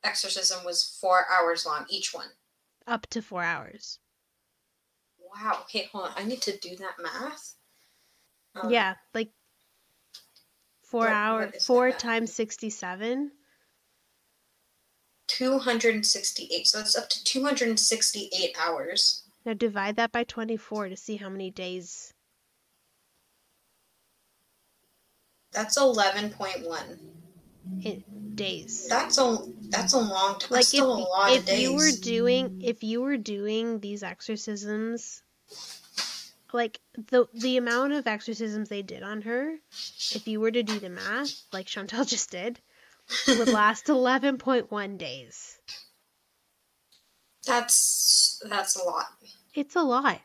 [0.04, 2.28] exorcism was four hours long, each one.
[2.86, 3.98] up to 4 hours.
[5.18, 5.58] Wow.
[5.64, 6.12] Okay, hold on.
[6.16, 7.54] I need to do that math.
[8.54, 9.30] Um, yeah, like
[10.82, 12.00] 4 what- what hours is 4 that?
[15.38, 16.66] Times 67 268.
[16.66, 19.22] So that's up to 268 hours.
[19.44, 22.12] Now divide that by 24 to see how many days.
[25.52, 26.98] That's 11.1.
[27.82, 28.86] In days.
[28.88, 29.36] That's a
[29.68, 30.48] that's a long time.
[30.50, 31.60] like That's still if a lot of if days.
[31.60, 35.22] you were doing if you were doing these exorcisms
[36.52, 39.56] like the the amount of exorcisms they did on her,
[40.14, 42.60] if you were to do the math, like Chantal just did,
[43.28, 45.58] would last 11.1 days.
[47.46, 49.06] that's that's a lot.
[49.54, 50.20] It's a lot.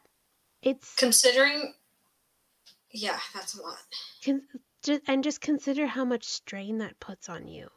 [0.62, 1.74] It's Considering
[2.92, 3.78] yeah, that's a lot.
[4.24, 4.42] con-
[4.84, 7.68] just, and just consider how much strain that puts on you.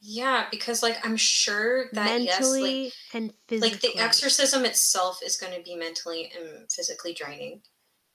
[0.00, 3.70] Yeah, because like I'm sure that yes, like and physically.
[3.70, 7.60] like the exorcism itself is going to be mentally and physically draining.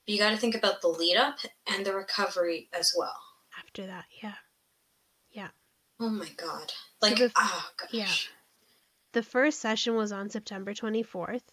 [0.06, 3.16] But you got to think about the lead up and the recovery as well.
[3.60, 4.34] after that, yeah.
[6.00, 6.74] Oh my god.
[7.02, 7.90] Like the- oh gosh.
[7.94, 8.12] yeah.
[9.14, 11.44] The first session was on September 24th.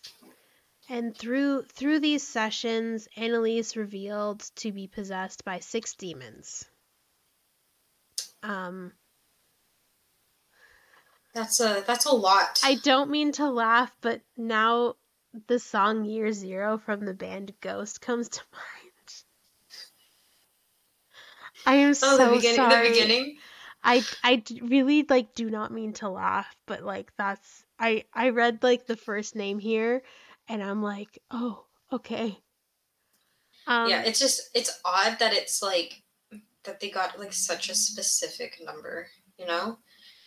[0.89, 6.65] And through through these sessions, Anneliese revealed to be possessed by six demons.
[8.43, 8.93] Um,
[11.35, 12.61] That's a that's a lot.
[12.63, 14.97] I don't mean to laugh, but now
[15.47, 19.15] the song Year Zero from the band Ghost comes to mind.
[21.65, 22.89] I am oh, so the beginning sorry.
[22.89, 23.39] the beginning.
[23.85, 28.63] I I really like do not mean to laugh, but like that's I I read
[28.63, 30.03] like the first name here
[30.49, 32.43] and I'm like, "Oh, okay."
[33.67, 36.03] Um yeah, it's just it's odd that it's like
[36.65, 39.79] that they got like such a specific number, you know?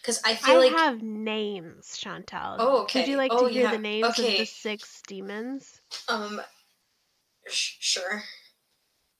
[0.03, 2.57] Cuz I I feel like have names, Chantal.
[2.59, 3.17] Oh, Would you okay.
[3.17, 3.71] like Oh, to hear yeah.
[3.71, 4.45] the names of the Okay.
[4.45, 5.81] six demons?
[6.07, 6.41] um
[7.47, 8.23] sh- sure.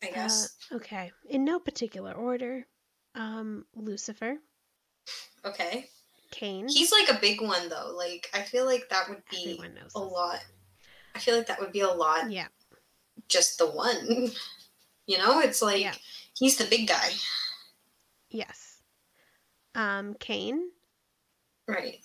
[0.04, 0.58] I Uh, guess.
[0.72, 2.68] okay, in no particular order.
[3.16, 4.38] Um Lucifer,
[5.46, 5.88] okay.
[6.32, 6.68] Cain.
[6.68, 7.94] He's like a big one though.
[7.96, 9.60] Like I feel like that would be
[9.96, 10.44] a lot.
[11.16, 12.48] I feel like that would be a lot Yeah.
[13.28, 14.32] just the one.
[15.08, 15.94] You know, it's like Yeah.
[16.36, 17.12] he's the big guy.
[18.32, 18.82] Yes.
[19.76, 20.72] Um Cain,
[21.68, 22.00] Right.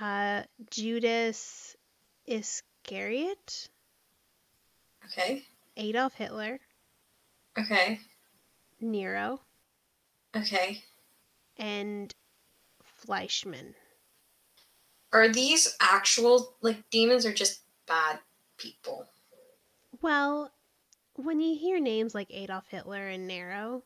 [0.00, 1.76] uh Judas
[2.24, 3.68] Iscariot,
[5.04, 5.44] Okay.
[5.76, 6.58] Adolf Hitler,
[7.58, 8.00] Okay.
[8.80, 9.40] Nero,
[10.42, 10.82] Okay.
[11.56, 12.14] and
[12.82, 13.74] Fleischmann.
[15.12, 18.18] Are these actual like demons or just bad
[18.58, 19.06] people?
[20.02, 20.52] Well,
[21.14, 23.82] when you hear names like Adolf Hitler and Nero,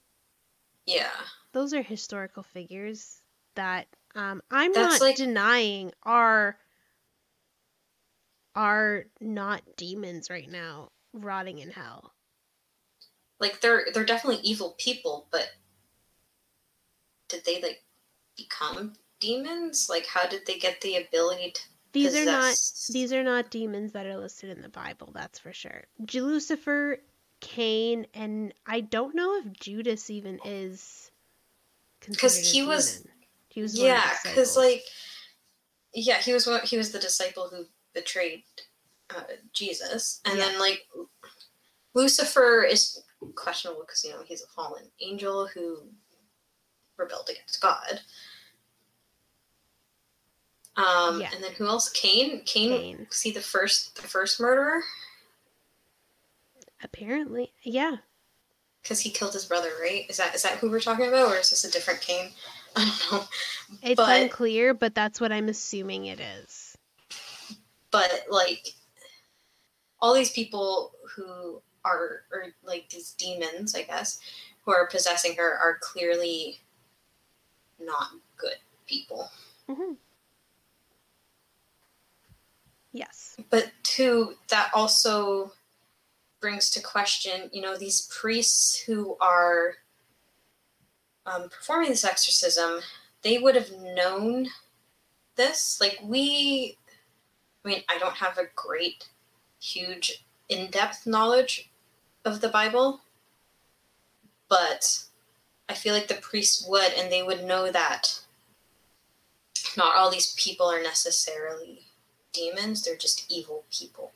[0.87, 1.11] Yeah.
[1.53, 3.21] those are historical figures
[3.55, 3.87] that
[4.17, 6.59] um, I'm That's not like- denying are
[8.57, 12.13] are not demons right now rotting in hell.
[13.39, 15.49] Like they're they're definitely evil people, but
[17.31, 17.83] did they like
[18.37, 19.88] become demons?
[19.88, 21.61] Like how did they get the ability to
[21.93, 22.57] These are not
[22.93, 25.85] these are not demons that are listed in the Bible, that's for sure.
[26.12, 26.99] Lucifer,
[27.40, 31.11] Cain, and I don't know if Judas even is
[32.09, 33.05] because he was-
[33.49, 34.85] he was Yeah, because like
[35.93, 37.64] yeah, he was one he was the disciple who
[37.95, 38.45] betrayed
[39.14, 40.21] uh, Jesus.
[40.25, 40.47] And Yeah.
[40.47, 40.87] then like
[41.95, 43.03] Lucifer is
[43.35, 45.88] questionable because you know he's a fallen angel who
[47.01, 48.01] rebelled against God.
[50.77, 51.31] Um, Yeah.
[51.35, 51.89] and then who else?
[51.91, 52.43] Cain.
[52.45, 52.71] Cain.
[52.71, 53.07] Cain.
[53.23, 53.97] He the first?
[53.97, 54.83] The first murderer?
[56.83, 57.97] apparently, yeah.
[58.83, 60.07] Because he killed his brother, right?
[60.09, 62.31] Is that is that who we're talking about, or is this a different Cain?
[62.77, 63.29] I don't know.
[63.83, 66.79] It's But- unclear, but that's what I'm assuming it is.
[67.91, 68.69] But like,
[70.01, 74.19] all these people who are or like these demons, I guess,
[74.65, 76.61] who are possessing her are clearly
[77.81, 79.31] not good people.
[79.69, 79.95] hmm
[82.93, 83.37] Yes.
[83.51, 85.53] But two, that also
[86.40, 89.75] brings to question, you know, these priests who are
[91.27, 92.81] um, performing this exorcism,
[93.23, 94.49] they would have known
[95.37, 95.81] this.
[95.81, 96.77] Like, we,
[97.64, 99.09] I mean, I don't have a great,
[99.61, 101.71] huge, in depth knowledge
[102.25, 103.03] of the Bible,
[104.49, 105.05] but
[105.70, 108.18] I feel like the priests would, and they would know that
[109.76, 111.83] not all these people are necessarily
[112.33, 114.11] demons, they're just evil people.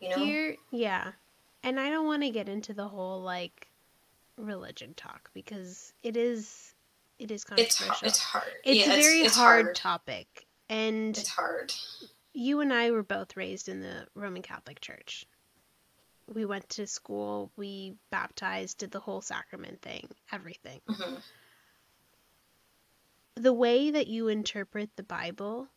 [0.00, 0.18] You know?
[0.18, 1.12] Here, yeah.
[1.62, 3.68] And I don't want to get into the whole like
[4.36, 6.74] religion talk because it is
[7.18, 7.86] it is it's controversial.
[7.86, 8.02] hard.
[8.02, 8.44] It's hard.
[8.64, 9.74] It's yeah, a very it's, hard, hard.
[9.76, 10.46] topic.
[10.68, 11.72] And It's hard.
[12.34, 15.24] you and I were both raised in the Roman Catholic Church.
[16.32, 20.80] We went to school, we baptized, did the whole sacrament thing, everything.
[20.88, 21.16] hmm
[23.36, 25.68] The way that you interpret the Bible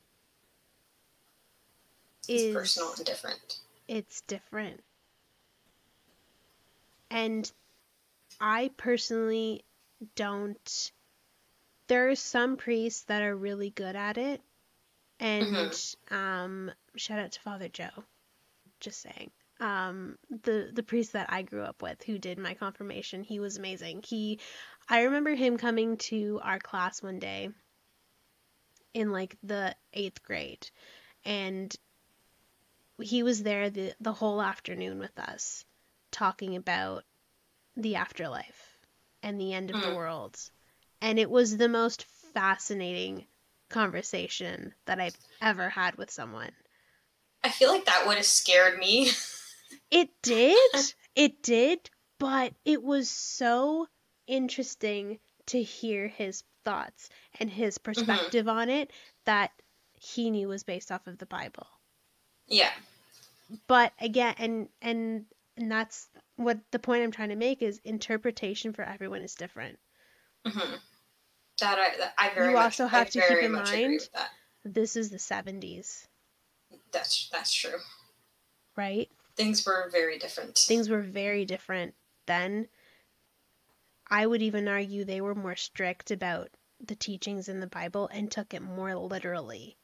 [2.28, 3.60] It's is personal and different.
[3.88, 4.82] it's different.
[7.12, 7.52] And
[8.40, 9.64] I personally
[10.16, 10.92] don't.
[11.88, 14.42] There are some priests that are really good at it.
[15.20, 18.04] And um, shout out to Father Joe.
[18.80, 19.32] Just saying.
[19.60, 23.58] Um, the the priest that I grew up with who did my confirmation, he was
[23.58, 24.04] amazing.
[24.06, 24.40] He
[24.90, 27.50] I remember him coming to our class one day
[28.94, 30.70] in like the 8th grade
[31.26, 31.76] and
[33.02, 35.66] he was there the, the whole afternoon with us
[36.12, 37.04] talking about
[37.76, 38.78] the afterlife
[39.22, 39.96] and the end of the Mm.
[39.96, 40.40] world
[41.02, 43.26] and it was the most fascinating
[43.70, 46.52] conversation that I've ever had with someone.
[47.44, 49.12] I feel like that would have scared me.
[49.92, 50.58] It did.
[51.16, 53.88] It did, but it was so
[54.28, 57.10] interesting to hear his thoughts
[57.40, 58.92] and his perspective on it
[59.26, 59.52] that
[59.94, 61.68] he knew was based off of the Bible.
[62.48, 62.72] yeah.
[63.68, 68.74] But again, and and and that's what the point I'm trying to make is interpretation
[68.74, 69.78] for everyone is different.
[70.46, 70.76] hmm
[71.62, 74.32] That I, that I very You much, also have I to keep in mind- that.
[74.64, 76.08] This is the 70s,
[76.92, 77.78] That's that's true.
[78.76, 79.10] right?
[79.36, 80.58] Things were very different.
[80.58, 82.68] Things were very different then.
[84.08, 88.32] I would even argue they were more strict about the teachings in the Bible and
[88.32, 89.78] took it more literally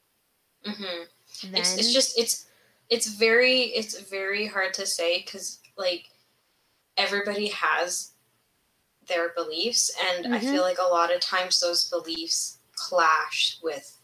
[0.64, 1.04] hmm
[1.44, 1.56] then.
[1.56, 2.46] It's, it's just it's
[2.90, 6.10] it's very it's very hard to say because like
[6.98, 8.12] everybody has
[9.08, 10.52] their beliefs and i Mhm.
[10.52, 13.98] feel like a lot of times those beliefs clash with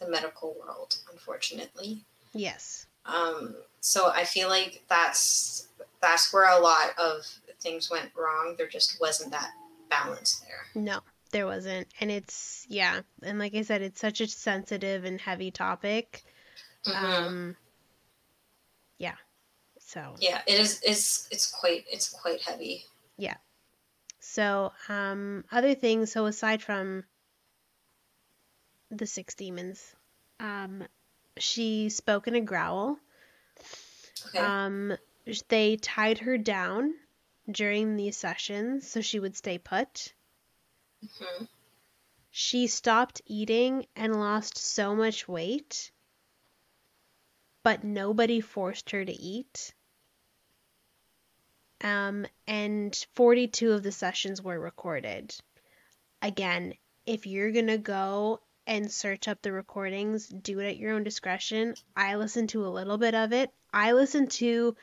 [0.00, 2.04] the medical world unfortunately
[2.34, 2.86] yes.
[3.06, 5.68] um, so i feel like that's
[6.00, 7.24] that's where a lot of
[7.60, 9.50] things went wrong there just wasn't that
[9.90, 11.00] balance there No,
[11.32, 11.88] there wasn't.
[12.00, 16.24] And it's yeah, and like I said, it's such a sensitive and heavy topic.
[16.86, 16.94] Mhm.
[16.94, 17.56] Um
[18.98, 19.16] yeah.
[19.78, 22.84] So yeah it is it's it's quite it's quite heavy
[23.16, 23.36] Yeah.
[24.20, 26.12] So, um, other things.
[26.12, 27.04] So, aside from
[28.90, 29.94] the six demons,
[30.40, 30.84] um,
[31.38, 32.98] she spoke in a growl.
[34.26, 34.96] Okay Um,
[35.48, 36.94] they tied her down
[37.50, 40.14] during these sessions so she would stay put.
[41.02, 41.48] Mhm.
[42.30, 45.92] She stopped eating and lost so much weight,
[47.62, 49.72] but nobody forced her to eat.
[51.80, 55.34] Um, and 42 of the sessions were recorded.
[56.22, 56.74] Again,
[57.06, 61.74] if you're gonna go and search up the recordings, do it at your own discretion.
[61.96, 63.52] I listened to a little bit of it.
[63.72, 64.76] I listened to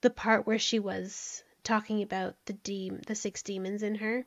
[0.00, 4.26] the part where she was talking about the de- the six demons in her.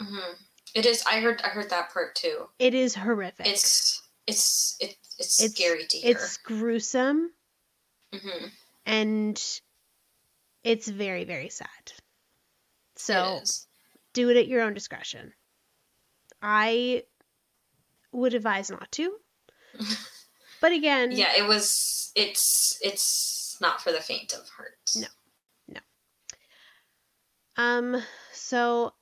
[0.00, 0.32] hmm
[0.74, 1.02] It is.
[1.06, 1.40] I heard.
[1.42, 2.48] I heard that part too.
[2.58, 3.46] It is horrific.
[3.46, 6.10] It's it's it, it's It's- scary to hear.
[6.12, 7.32] It's gruesome
[8.14, 8.46] hmm
[8.84, 9.40] and
[10.64, 11.92] it's very very sad.
[12.96, 13.58] So it
[14.12, 15.32] do it at your own discretion.
[16.42, 17.04] I
[18.12, 19.16] would advise not to.
[20.62, 22.12] But again, yeah, it was.
[22.14, 24.92] It's it's not for the faint of heart.
[24.94, 25.08] No.
[25.66, 25.80] No.
[27.56, 28.02] Um
[28.32, 28.94] so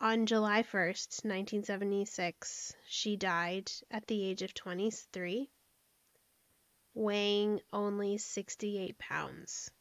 [0.00, 5.50] on July 1st, 1976, she died at the age of 23,
[6.94, 9.72] weighing only 68 pounds.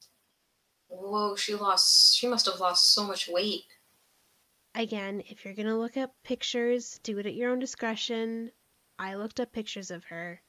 [0.87, 2.17] Whoa, she lost.
[2.17, 3.65] She must have lost so much weight.
[4.73, 8.51] Again, if you're going to look up pictures, do it at your own discretion.
[8.97, 10.41] I looked up pictures of her.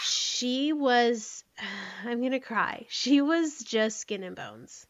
[0.00, 1.44] She was,
[2.04, 2.86] I'm going to cry.
[2.88, 4.86] She was just skin and bones.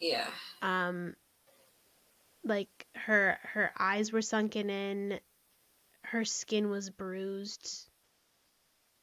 [0.00, 0.26] Yeah.
[0.62, 1.14] Um,
[2.42, 5.20] like her her eyes were sunken in,
[6.02, 7.88] her skin was bruised.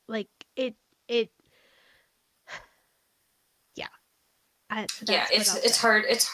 [0.08, 0.76] Like it
[1.08, 1.30] it.
[3.76, 3.88] Yeah.
[4.72, 5.28] I, yeah.
[5.32, 6.06] It's it's hard.
[6.10, 6.28] It's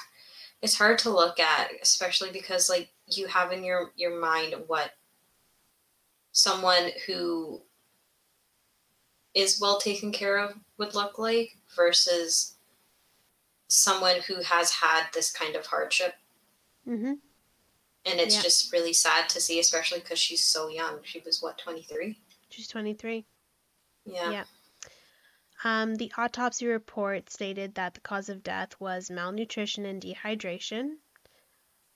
[0.61, 4.91] it's hard to look at, especially because like you have in your your mind what
[6.31, 7.61] someone who
[9.33, 12.55] is well taken care of would look like versus
[13.67, 16.15] someone who has had this kind of hardship
[16.87, 17.19] Mhm.
[18.05, 18.41] and it's Yeah.
[18.41, 22.19] just really sad to see especially because she's so young she was what 23
[22.49, 23.25] She's 23.
[24.05, 24.45] yeah, Yeah.
[25.63, 30.97] Um, the autopsy report stated that the cause of death was malnutrition and dehydration.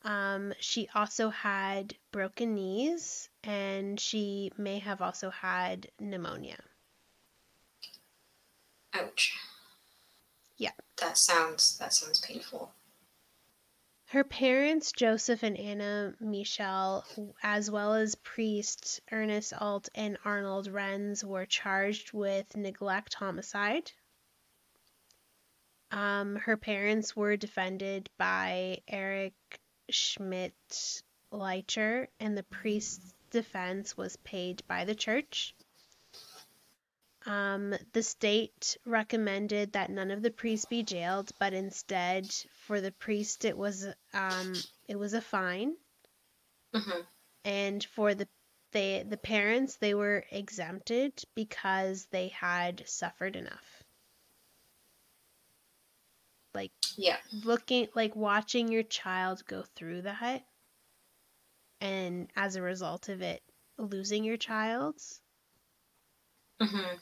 [0.04, 6.64] Um, she also had broken knees and she may have also had pneumonia.
[8.98, 9.38] Ouch
[10.58, 10.72] Yeah.
[10.98, 12.74] that sounds that sounds painful
[14.12, 17.06] Her parents, Joseph and Anna Michel,
[17.44, 23.92] as well as priests Ernest Alt and Arnold Renz, were charged with neglect homicide.
[25.92, 29.34] Um, her parents were defended by Eric
[29.90, 35.54] Schmidt Leicher, and the priest's defense was paid by the church.
[37.28, 42.34] Um, the state recommended that none of the priests be jailed, but instead,
[42.66, 44.54] for the priest, it was um,
[44.88, 45.76] it was a fine,
[46.74, 47.02] hmm
[47.44, 48.30] and for the
[48.72, 53.84] they the parents, they were exempted because they had suffered enough.
[56.54, 57.18] Like yeah.
[57.44, 60.46] looking, like watching your child go through that,
[61.82, 63.44] and as a result of it
[63.78, 64.96] losing your child.
[66.60, 66.98] Hmm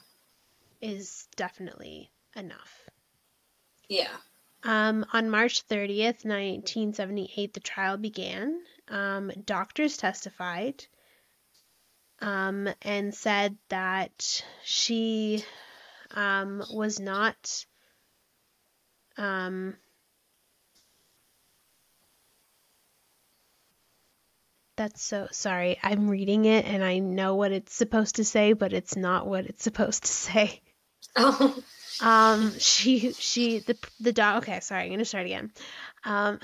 [0.80, 2.88] is definitely enough.
[3.88, 4.16] Yeah.
[4.62, 8.60] Um, on March 30th, 1978, the trial began.
[8.88, 10.84] Um, doctors testified
[12.20, 15.44] um, and said that she
[16.12, 17.66] um, was not
[19.18, 19.76] um,
[24.76, 25.78] that's so sorry.
[25.82, 29.46] I'm reading it and I know what it's supposed to say, but it's not what
[29.46, 30.60] it's supposed to say.
[31.16, 31.62] Oh.
[32.00, 34.42] Um, she she the the doc.
[34.42, 34.84] Okay, sorry.
[34.84, 35.50] I'm gonna start again.
[36.04, 36.40] Um,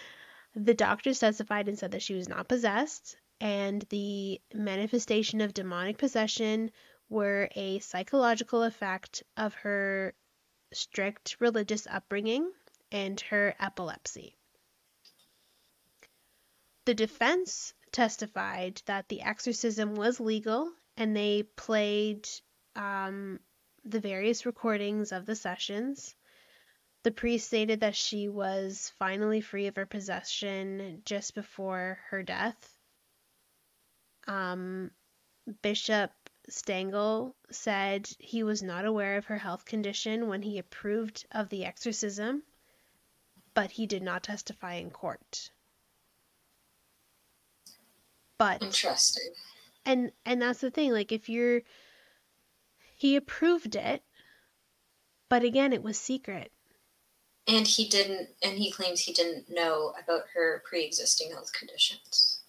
[0.54, 5.98] the doctors testified and said that she was not possessed, and the manifestation of demonic
[5.98, 6.70] possession
[7.08, 10.14] were a psychological effect of her
[10.72, 12.50] strict religious upbringing
[12.90, 14.36] and her epilepsy.
[16.84, 22.28] The defense testified that the exorcism was legal and they played
[22.74, 23.38] um,
[23.84, 26.14] the various recordings of the sessions.
[27.02, 32.76] The priest stated that she was finally free of her possession just before her death.
[34.28, 34.92] Um,
[35.62, 36.12] Bishop
[36.48, 41.64] Stengel said he was not aware of her health condition when he approved of the
[41.64, 42.42] exorcism,
[43.54, 45.50] but he did not testify in court.
[48.38, 49.32] But Interesting.
[49.84, 51.62] and and that's the thing like if you're
[53.02, 54.02] he approved it
[55.28, 56.52] but again it was secret
[57.48, 62.42] And he didn't, and he claims he didn't know about her pre existing health conditions.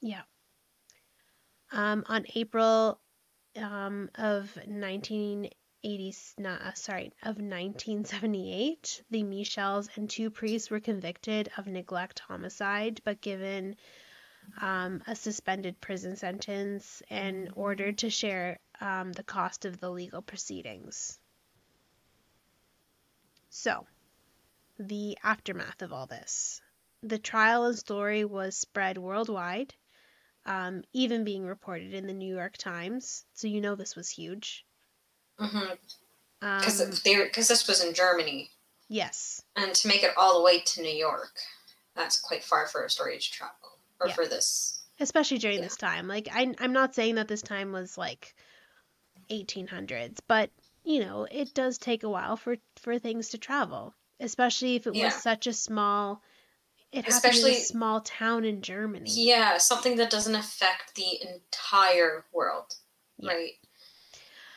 [0.00, 0.22] yeah
[1.72, 3.00] um on april
[3.56, 11.50] um of 1980 not, uh, sorry of 1978 the michels and two priests were convicted
[11.56, 13.74] of neglect homicide but given
[14.60, 20.22] um, a suspended prison sentence and ordered to share um, the cost of the legal
[20.22, 21.18] proceedings.
[23.50, 23.86] So,
[24.78, 26.60] the aftermath of all this.
[27.02, 29.74] The trial and story was spread worldwide,
[30.46, 33.24] um, even being reported in the New York Times.
[33.34, 34.64] So, you know this was huge.
[35.36, 36.90] Because Um,
[37.34, 38.50] this was in Germany,
[38.88, 39.42] yes.
[39.56, 41.40] and to make it all the way to New York,
[41.94, 43.56] that's quite far for a story to travel,
[44.00, 44.14] or Yeah.
[44.14, 44.74] for this.
[45.00, 45.64] especially during Yeah.
[45.64, 46.08] this time.
[46.08, 48.34] Like I, I'm not saying that this time was like
[49.30, 50.50] 1800s, but
[50.84, 54.94] you know, it does take a while for for things to travel, especially if it
[54.94, 55.06] Yeah.
[55.06, 56.22] was such a small.
[56.90, 59.10] It in Especially- a small town in Germany.
[59.10, 62.74] Yeah, something that doesn't affect the entire world,
[63.18, 63.32] Yeah.
[63.32, 63.52] right?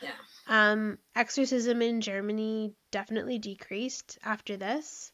[0.00, 0.16] Yeah.
[0.46, 5.12] Um, exorcism in Germany definitely decreased after this.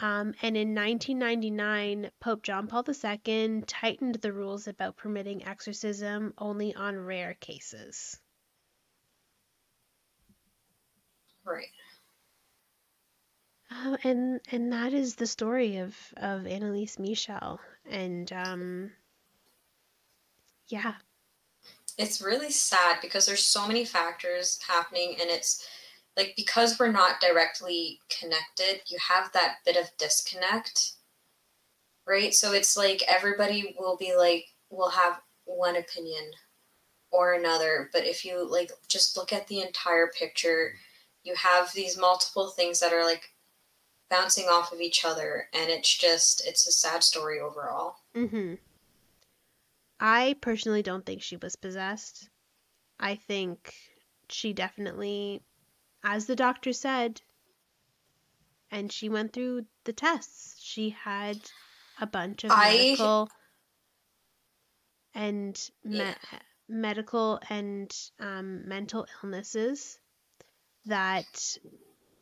[0.00, 6.74] Um, and in 1999, Pope John Paul II tightened the rules about permitting exorcism only
[6.74, 8.18] on rare cases.
[11.44, 11.70] Right.
[13.70, 17.60] Uh, and and that is the story of of Anneliese Michel.
[17.84, 18.92] And um,
[20.68, 20.96] yeah,
[21.98, 25.66] It's really sad because there's so many factors happening, and it's
[26.16, 30.92] like because we're not directly connected, you have that bit of disconnect,
[32.06, 32.32] right?
[32.32, 36.32] So it's like everybody will be like, will have one opinion
[37.10, 40.74] or another, but if you like just look at the entire picture,
[41.22, 43.32] you have these multiple things that are like
[44.08, 47.96] bouncing off of each other, and it's just, it's a sad story overall.
[48.14, 48.54] hmm
[49.98, 52.28] I personally don't think she was possessed.
[53.00, 53.74] I think
[54.28, 55.42] she definitely,
[56.08, 57.20] as the doctor said,
[58.70, 60.56] and she went through the tests.
[60.62, 61.36] She had
[62.00, 63.28] a bunch of I- medical
[65.14, 66.14] and me- Yeah.
[66.68, 69.98] medical and um, mental illnesses
[70.84, 71.58] that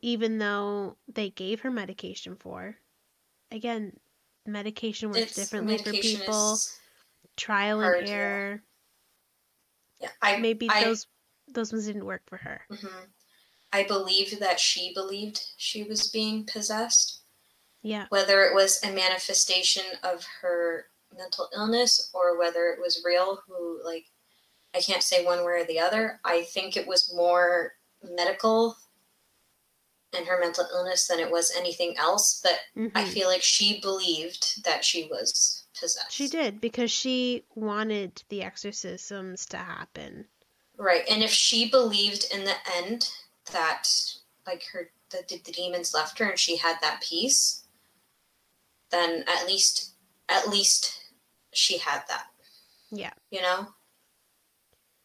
[0.00, 2.76] even though they gave her medication for,
[3.50, 3.98] again,
[4.46, 6.56] medication works It's differently for people.
[7.36, 8.62] Trial hard, and error.
[10.00, 11.06] yeah, I Maybe I, those
[11.48, 12.62] those ones didn't work for her.
[12.70, 13.08] Mhm.
[13.74, 17.22] I believe that she believed she was being possessed,
[17.82, 18.06] Yeah.
[18.08, 23.42] whether it was a manifestation of her mental illness or whether it was real.
[23.48, 24.06] Who like,
[24.74, 26.20] I can't say one way or the other.
[26.24, 28.76] I think it was more medical
[30.16, 32.40] and her mental illness than it was anything else.
[32.44, 32.60] But
[32.94, 33.12] I Mhm.
[33.12, 36.12] feel like she believed that she was possessed.
[36.12, 40.28] She did because she wanted the exorcisms to happen.
[40.76, 41.04] Right.
[41.08, 43.10] And if she believed in the end
[43.52, 43.88] that
[44.46, 47.64] like her the, the demons left her and she had that peace,
[48.90, 49.94] then at least
[50.28, 51.00] at least
[51.52, 52.26] she had that.
[52.90, 53.12] Yeah.
[53.30, 53.68] You know?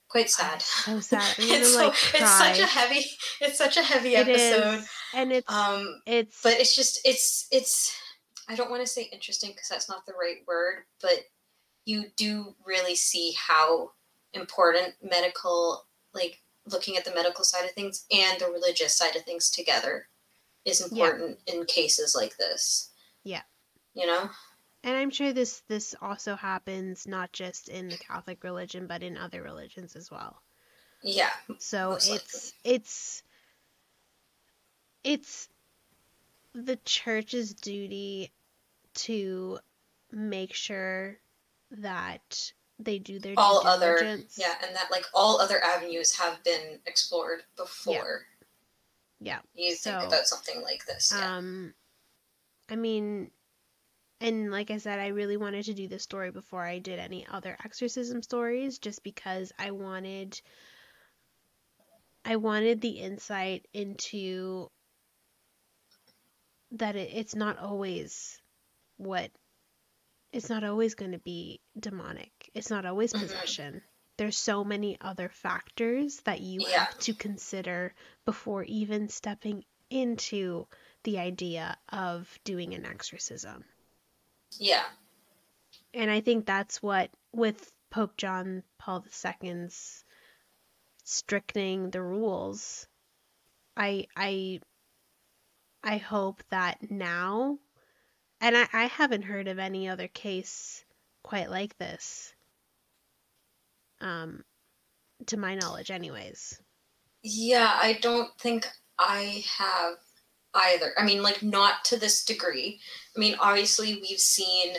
[0.08, 0.62] Quite sad.
[0.62, 1.36] So sad.
[1.38, 3.06] It's, so, like it's such a heavy
[3.42, 4.80] it's such a heavy It episode.
[4.80, 7.96] is, and it's Um it's but it's just it's it's
[8.48, 11.20] I don't want to say interesting because that's not the right word, but
[11.86, 13.92] you do really see how
[14.34, 16.42] important medical like
[16.72, 20.08] looking at the medical side of things and the religious side of things together
[20.66, 20.86] is Yeah.
[20.88, 22.90] important in cases like this.
[23.24, 23.44] Yeah.
[23.94, 24.30] You know?
[24.84, 29.18] and I'm sure this this also happens not just in the Catholic religion but in
[29.18, 30.42] other religions as well.
[31.04, 31.32] Yeah.
[31.58, 33.24] So it's it's
[35.04, 35.50] it's
[36.54, 38.32] the church's duty
[38.96, 39.60] to
[40.12, 41.18] make sure
[41.72, 44.38] that they do their All other diligence.
[44.40, 48.26] yeah, and that like all other avenues have been explored before
[49.20, 49.40] Yeah.
[49.54, 49.64] yeah.
[49.64, 51.12] you think So, about something like this.
[51.16, 51.38] Yeah.
[51.38, 51.74] Um
[52.70, 53.32] I mean
[54.22, 57.26] and like I said I really wanted to do this story before I did any
[57.28, 60.40] other exorcism stories just because I wanted
[62.26, 64.70] I wanted the insight into
[66.72, 68.42] that it, it's not always
[68.98, 69.32] what
[70.32, 72.39] it's not always going to be demonic.
[72.54, 73.20] It's not always Mhm.
[73.22, 73.84] possession.
[74.18, 76.86] There's so many other factors that you Yeah.
[76.86, 77.96] have to consider
[78.26, 80.68] before even stepping into
[81.04, 83.66] the idea of doing an exorcism.
[84.58, 84.86] yeah.
[85.94, 90.04] And I think that's what with Pope John Paul II's
[91.04, 92.88] strictening the rules,
[93.78, 94.62] I I
[95.84, 97.60] I hope that now
[98.42, 100.86] and I, I haven't heard of any other case
[101.24, 102.34] quite like this.
[104.02, 104.44] Um
[105.28, 106.60] to my knowledge anyways.
[107.24, 109.96] Yeah, I don't think I have
[110.54, 110.94] either.
[110.98, 112.80] I mean, like not to this degree.
[113.16, 114.76] I mean, obviously we've seen.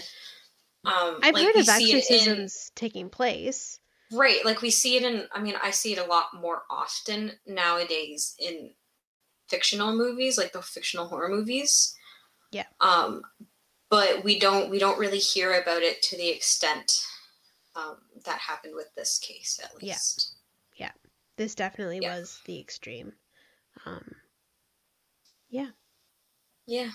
[0.85, 3.79] Um, I've like, heard we of it in- exorcisms taking place.
[4.13, 5.27] right, like we see it in.
[5.33, 8.71] I mean, I see it a lot more often nowadays in
[9.49, 11.95] fictional movies, like the fictional horror movies.
[12.53, 12.67] Yeah.
[12.81, 13.23] Um,
[13.91, 17.05] but we don't we don't really hear about it to the extent
[17.75, 20.35] um, that happened with this case, at least.
[20.77, 20.87] Yeah.
[20.87, 20.93] least.
[21.37, 22.19] This definitely Yeah.
[22.19, 23.13] was the extreme.
[23.87, 24.15] Um
[25.49, 25.71] Yeah.
[26.67, 26.91] Yeah.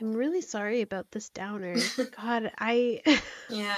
[0.00, 1.74] I'm really sorry about this downer.
[2.16, 3.02] God, I
[3.50, 3.74] Yeah.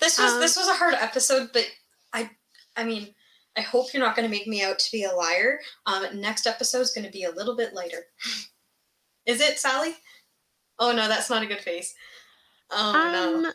[0.00, 1.64] This was Um, this was a hard episode, but
[2.12, 2.30] I
[2.76, 3.14] I mean,
[3.56, 5.60] I hope you're not going to make me out to be a liar.
[5.86, 8.06] Um next episode is going to be a little bit lighter.
[9.26, 9.96] Is it, Sally?
[10.78, 11.94] Oh no, that's not a good face.
[12.70, 12.92] Oh
[13.42, 13.52] no.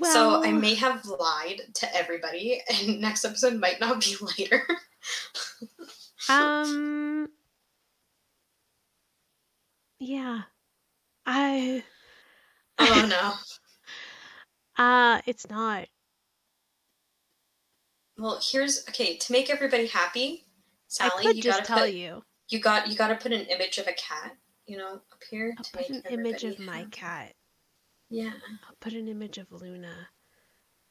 [0.00, 4.62] Well, so I may have lied to everybody and next episode might not be lighter.
[6.28, 7.28] um
[9.98, 10.42] yeah.
[11.24, 11.82] I
[12.78, 13.32] oh no.
[14.82, 15.86] uh it's not.
[18.18, 20.46] Well, here's okay, to make everybody happy,
[20.88, 22.22] Sally, you gotta tell put you.
[22.48, 25.54] you got you got to put an image of a cat, you know, up here
[25.58, 27.34] I'll to put make an image of everybody my cat.
[28.08, 28.32] Yeah.
[28.68, 30.08] I'll put an image of Luna.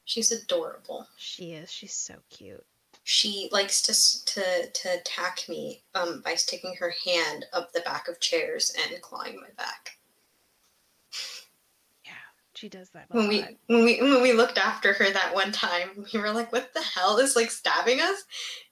[0.05, 1.07] She's adorable.
[1.17, 1.71] She is.
[1.71, 2.65] She's so cute.
[3.03, 8.07] She likes to to to attack me um, by sticking her hand up the back
[8.07, 9.97] of chairs and clawing my back.
[12.05, 12.11] Yeah,
[12.53, 13.29] she does that When lot.
[13.29, 16.73] we when we when we looked after her that one time, we were like, "What
[16.73, 18.23] the hell is like stabbing us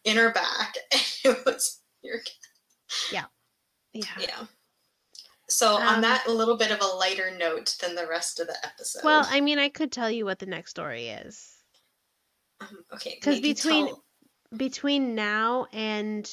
[0.03, 1.01] in her back?" And
[1.37, 2.35] it was your cat.
[3.11, 3.25] Yeah.
[3.93, 4.45] Yeah.
[5.49, 8.47] So on Um, that a little bit of a lighter note than the rest of
[8.47, 9.03] the episode.
[9.03, 11.49] Well, I mean, I could tell you what the next story is.
[12.61, 14.03] um, okay, 'cause maybe between- tell-
[14.55, 16.31] Between now and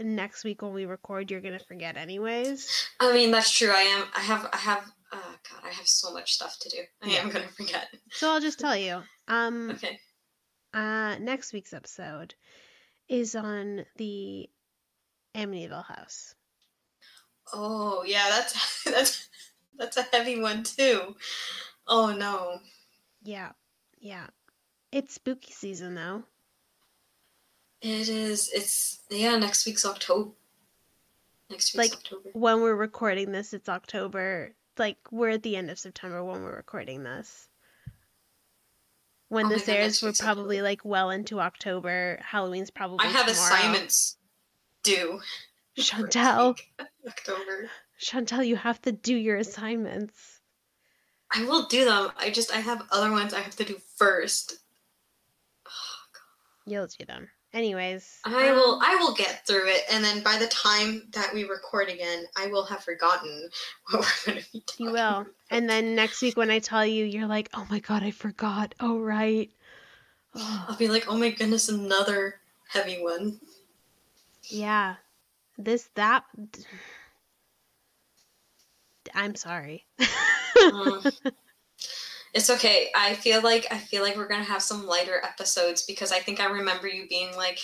[0.00, 2.88] next week when we record, you're gonna forget anyways.
[3.00, 3.70] I mean, that's true.
[3.70, 4.10] I am.
[4.12, 4.48] I have.
[4.52, 4.92] I have.
[5.12, 6.82] Oh God, I have so much stuff to do.
[7.00, 7.20] I Yeah.
[7.20, 7.88] am gonna forget.
[8.10, 9.04] So I'll just tell you.
[9.28, 10.00] Um, Okay.
[10.74, 12.34] uh, next week's episode
[13.08, 14.50] is on the
[15.36, 16.34] Amityville house.
[17.52, 19.28] Oh yeah, that's that's
[19.76, 21.14] that's a heavy one too.
[21.86, 22.58] Oh no.
[23.22, 23.52] Yeah,
[23.98, 24.26] yeah.
[24.92, 26.22] It's spooky season though.
[27.80, 28.50] It is.
[28.54, 29.36] It's yeah.
[29.36, 30.30] Next week's October.
[31.50, 32.30] Next week's Like, October.
[32.32, 34.54] When we're recording this, it's October.
[34.78, 37.48] Like we're at the end of September when we're recording this.
[39.28, 40.68] When Oh this God, airs, we're probably October.
[40.68, 42.18] like well into October.
[42.22, 43.54] Halloween's probably I have tomorrow.
[43.54, 44.16] assignments
[44.82, 45.20] due.
[45.78, 46.54] Chantal,
[47.06, 47.70] October.
[47.98, 50.40] Chantal, you have to do your assignments.
[51.34, 52.10] I will do them.
[52.18, 54.56] I just I have other ones I have to do first.
[55.66, 57.28] Oh, You'll do them.
[57.52, 61.32] anyways, I will um, I will get through it and then by the time that
[61.34, 63.50] we record again, I will have forgotten
[63.90, 64.94] what we're going to be You will.
[64.94, 65.26] about.
[65.50, 68.74] And then next week when I tell you, you're like, oh my god, I forgot.
[68.80, 69.50] Oh right.
[70.34, 73.38] I'll be like, "Oh my goodness, another heavy one."
[74.48, 74.96] yeah.
[75.58, 76.24] This that.
[79.14, 79.86] I'm sorry.
[80.56, 81.12] Mm.
[82.34, 82.90] It's okay.
[82.96, 86.40] I feel like I feel like we're gonna have some lighter episodes because I think
[86.40, 87.60] I remember you being like,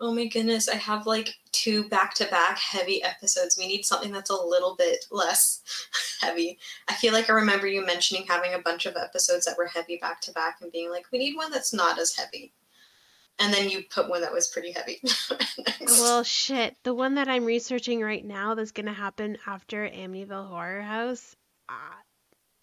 [0.00, 3.58] "Oh my goodness, I have like two back-to-back heavy episodes.
[3.58, 5.60] We need something that's a little bit less
[6.22, 9.66] heavy." I feel like I remember you mentioning having a bunch of episodes that were
[9.66, 12.54] heavy back-to-back and being like, "We need one that's not as heavy."
[13.38, 15.02] And then you put one that was pretty heavy.
[15.80, 16.76] well, shit.
[16.84, 21.34] The one that I'm researching right now that's gonna happen after Amityville Horror House
[21.68, 21.72] uh,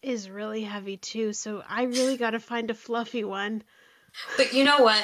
[0.02, 1.34] is really heavy too.
[1.34, 3.64] So I really gotta find a fluffy one.
[4.38, 5.04] but you know what?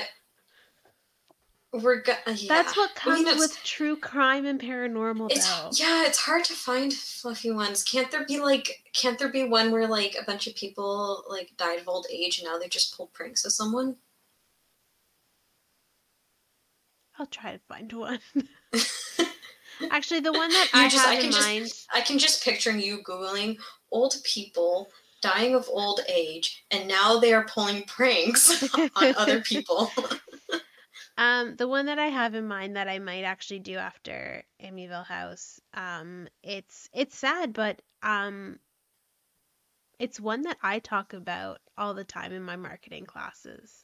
[1.73, 2.47] We're go- uh, yeah.
[2.47, 5.69] That's what comes with true crime and paranormal, It's though.
[5.73, 7.83] yeah, it's hard to find fluffy ones.
[7.83, 11.51] Can't there be like can't there be one where like a bunch of people like
[11.57, 13.97] died of old age and now they just pulled pranks of someone?
[17.19, 18.19] I'll try to find one.
[19.91, 21.71] Actually, the one that You I just- have I in can just- mind.
[21.93, 23.57] I can just picture you googling
[23.91, 24.89] old people
[25.21, 29.91] dying of old age and now they are pulling pranks on other people.
[31.17, 35.05] Um, the one that I have in mind that I might actually do after Amityville
[35.05, 35.59] House.
[35.73, 38.59] Um, it's it's sad, but um,
[39.99, 43.83] it's one that I talk about all the time in my marketing classes.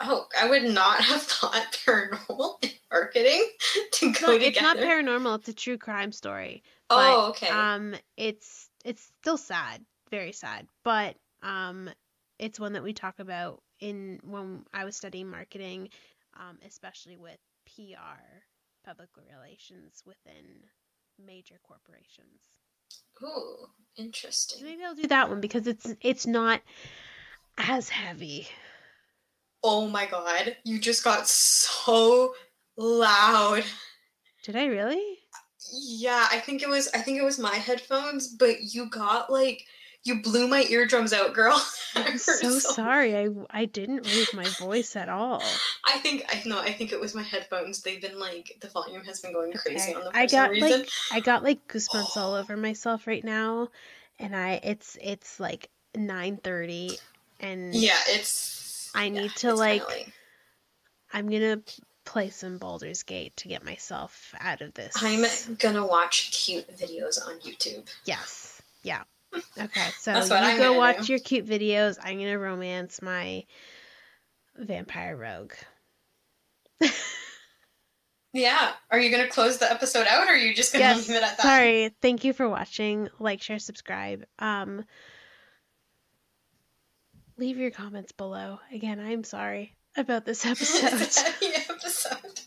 [0.00, 3.48] Oh, I would not have thought paranormal and marketing
[3.92, 4.44] to go No, together.
[4.44, 5.38] it's not paranormal.
[5.38, 6.62] It's a true crime story.
[6.90, 7.48] oh, okay.
[7.48, 11.90] Um, it's it's still sad, very sad, but um,
[12.38, 15.88] it's one that we talk about in when I was studying marketing,
[16.38, 18.22] um, especially with PR,
[18.84, 20.44] public relations within
[21.24, 22.40] major corporations.
[23.22, 23.66] Ooh,
[23.96, 24.64] interesting.
[24.64, 26.60] maybe I'll do that one because it's it's not
[27.58, 28.46] as heavy.
[29.62, 32.34] Oh my god, you just got so
[32.76, 33.64] loud.
[34.42, 35.18] Did I really?
[35.72, 39.66] Yeah, I think it was I think it was my headphones, but you got like
[40.04, 41.60] you blew my eardrums out, girl.
[41.94, 43.16] I'm heard so sorry.
[43.16, 45.42] I I didn't raise my voice at all.
[45.84, 47.82] I think I no, I think it was my headphones.
[47.82, 49.94] They've been like the volume has been going crazy Okay.
[49.94, 50.80] on them for I got reason.
[50.80, 53.68] like I got like goosebumps all over myself right now,
[54.18, 56.98] and I it's it's like nine thirty,
[57.40, 58.57] and yeah, it's
[58.94, 60.12] I yeah, need to, like- late.
[61.12, 61.62] I'm gonna
[62.04, 64.94] play some Baldur's Gate to get myself out of this.
[65.00, 65.24] I'm
[65.56, 67.88] gonna watch cute videos on YouTube.
[68.04, 69.04] yes, yeah.
[69.58, 71.12] Okay, so you I'm go watch do.
[71.12, 71.98] your cute videos.
[72.02, 73.44] I'm gonna romance my
[74.56, 75.52] vampire rogue.
[78.32, 78.72] Yeah.
[78.90, 81.08] Are you gonna close the episode out or are you just gonna yes.
[81.08, 81.42] leave it at that?
[81.42, 81.94] Sorry.
[82.02, 83.08] Thank you for watching.
[83.18, 84.24] Like, share, subscribe.
[84.38, 84.84] Um,
[87.38, 88.58] leave your comments below.
[88.72, 91.00] Again, I'm sorry about this episode.
[91.00, 92.40] It's a heavy episode.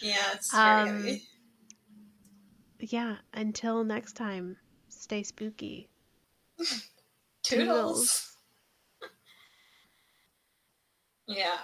[0.00, 1.22] Yeah, it's very Um, heavy.
[2.80, 3.16] yeah.
[3.34, 4.56] Until next time,
[4.88, 5.88] stay spooky.
[6.58, 7.42] Toodles.
[7.42, 8.24] toodles.
[11.30, 11.58] Yeah.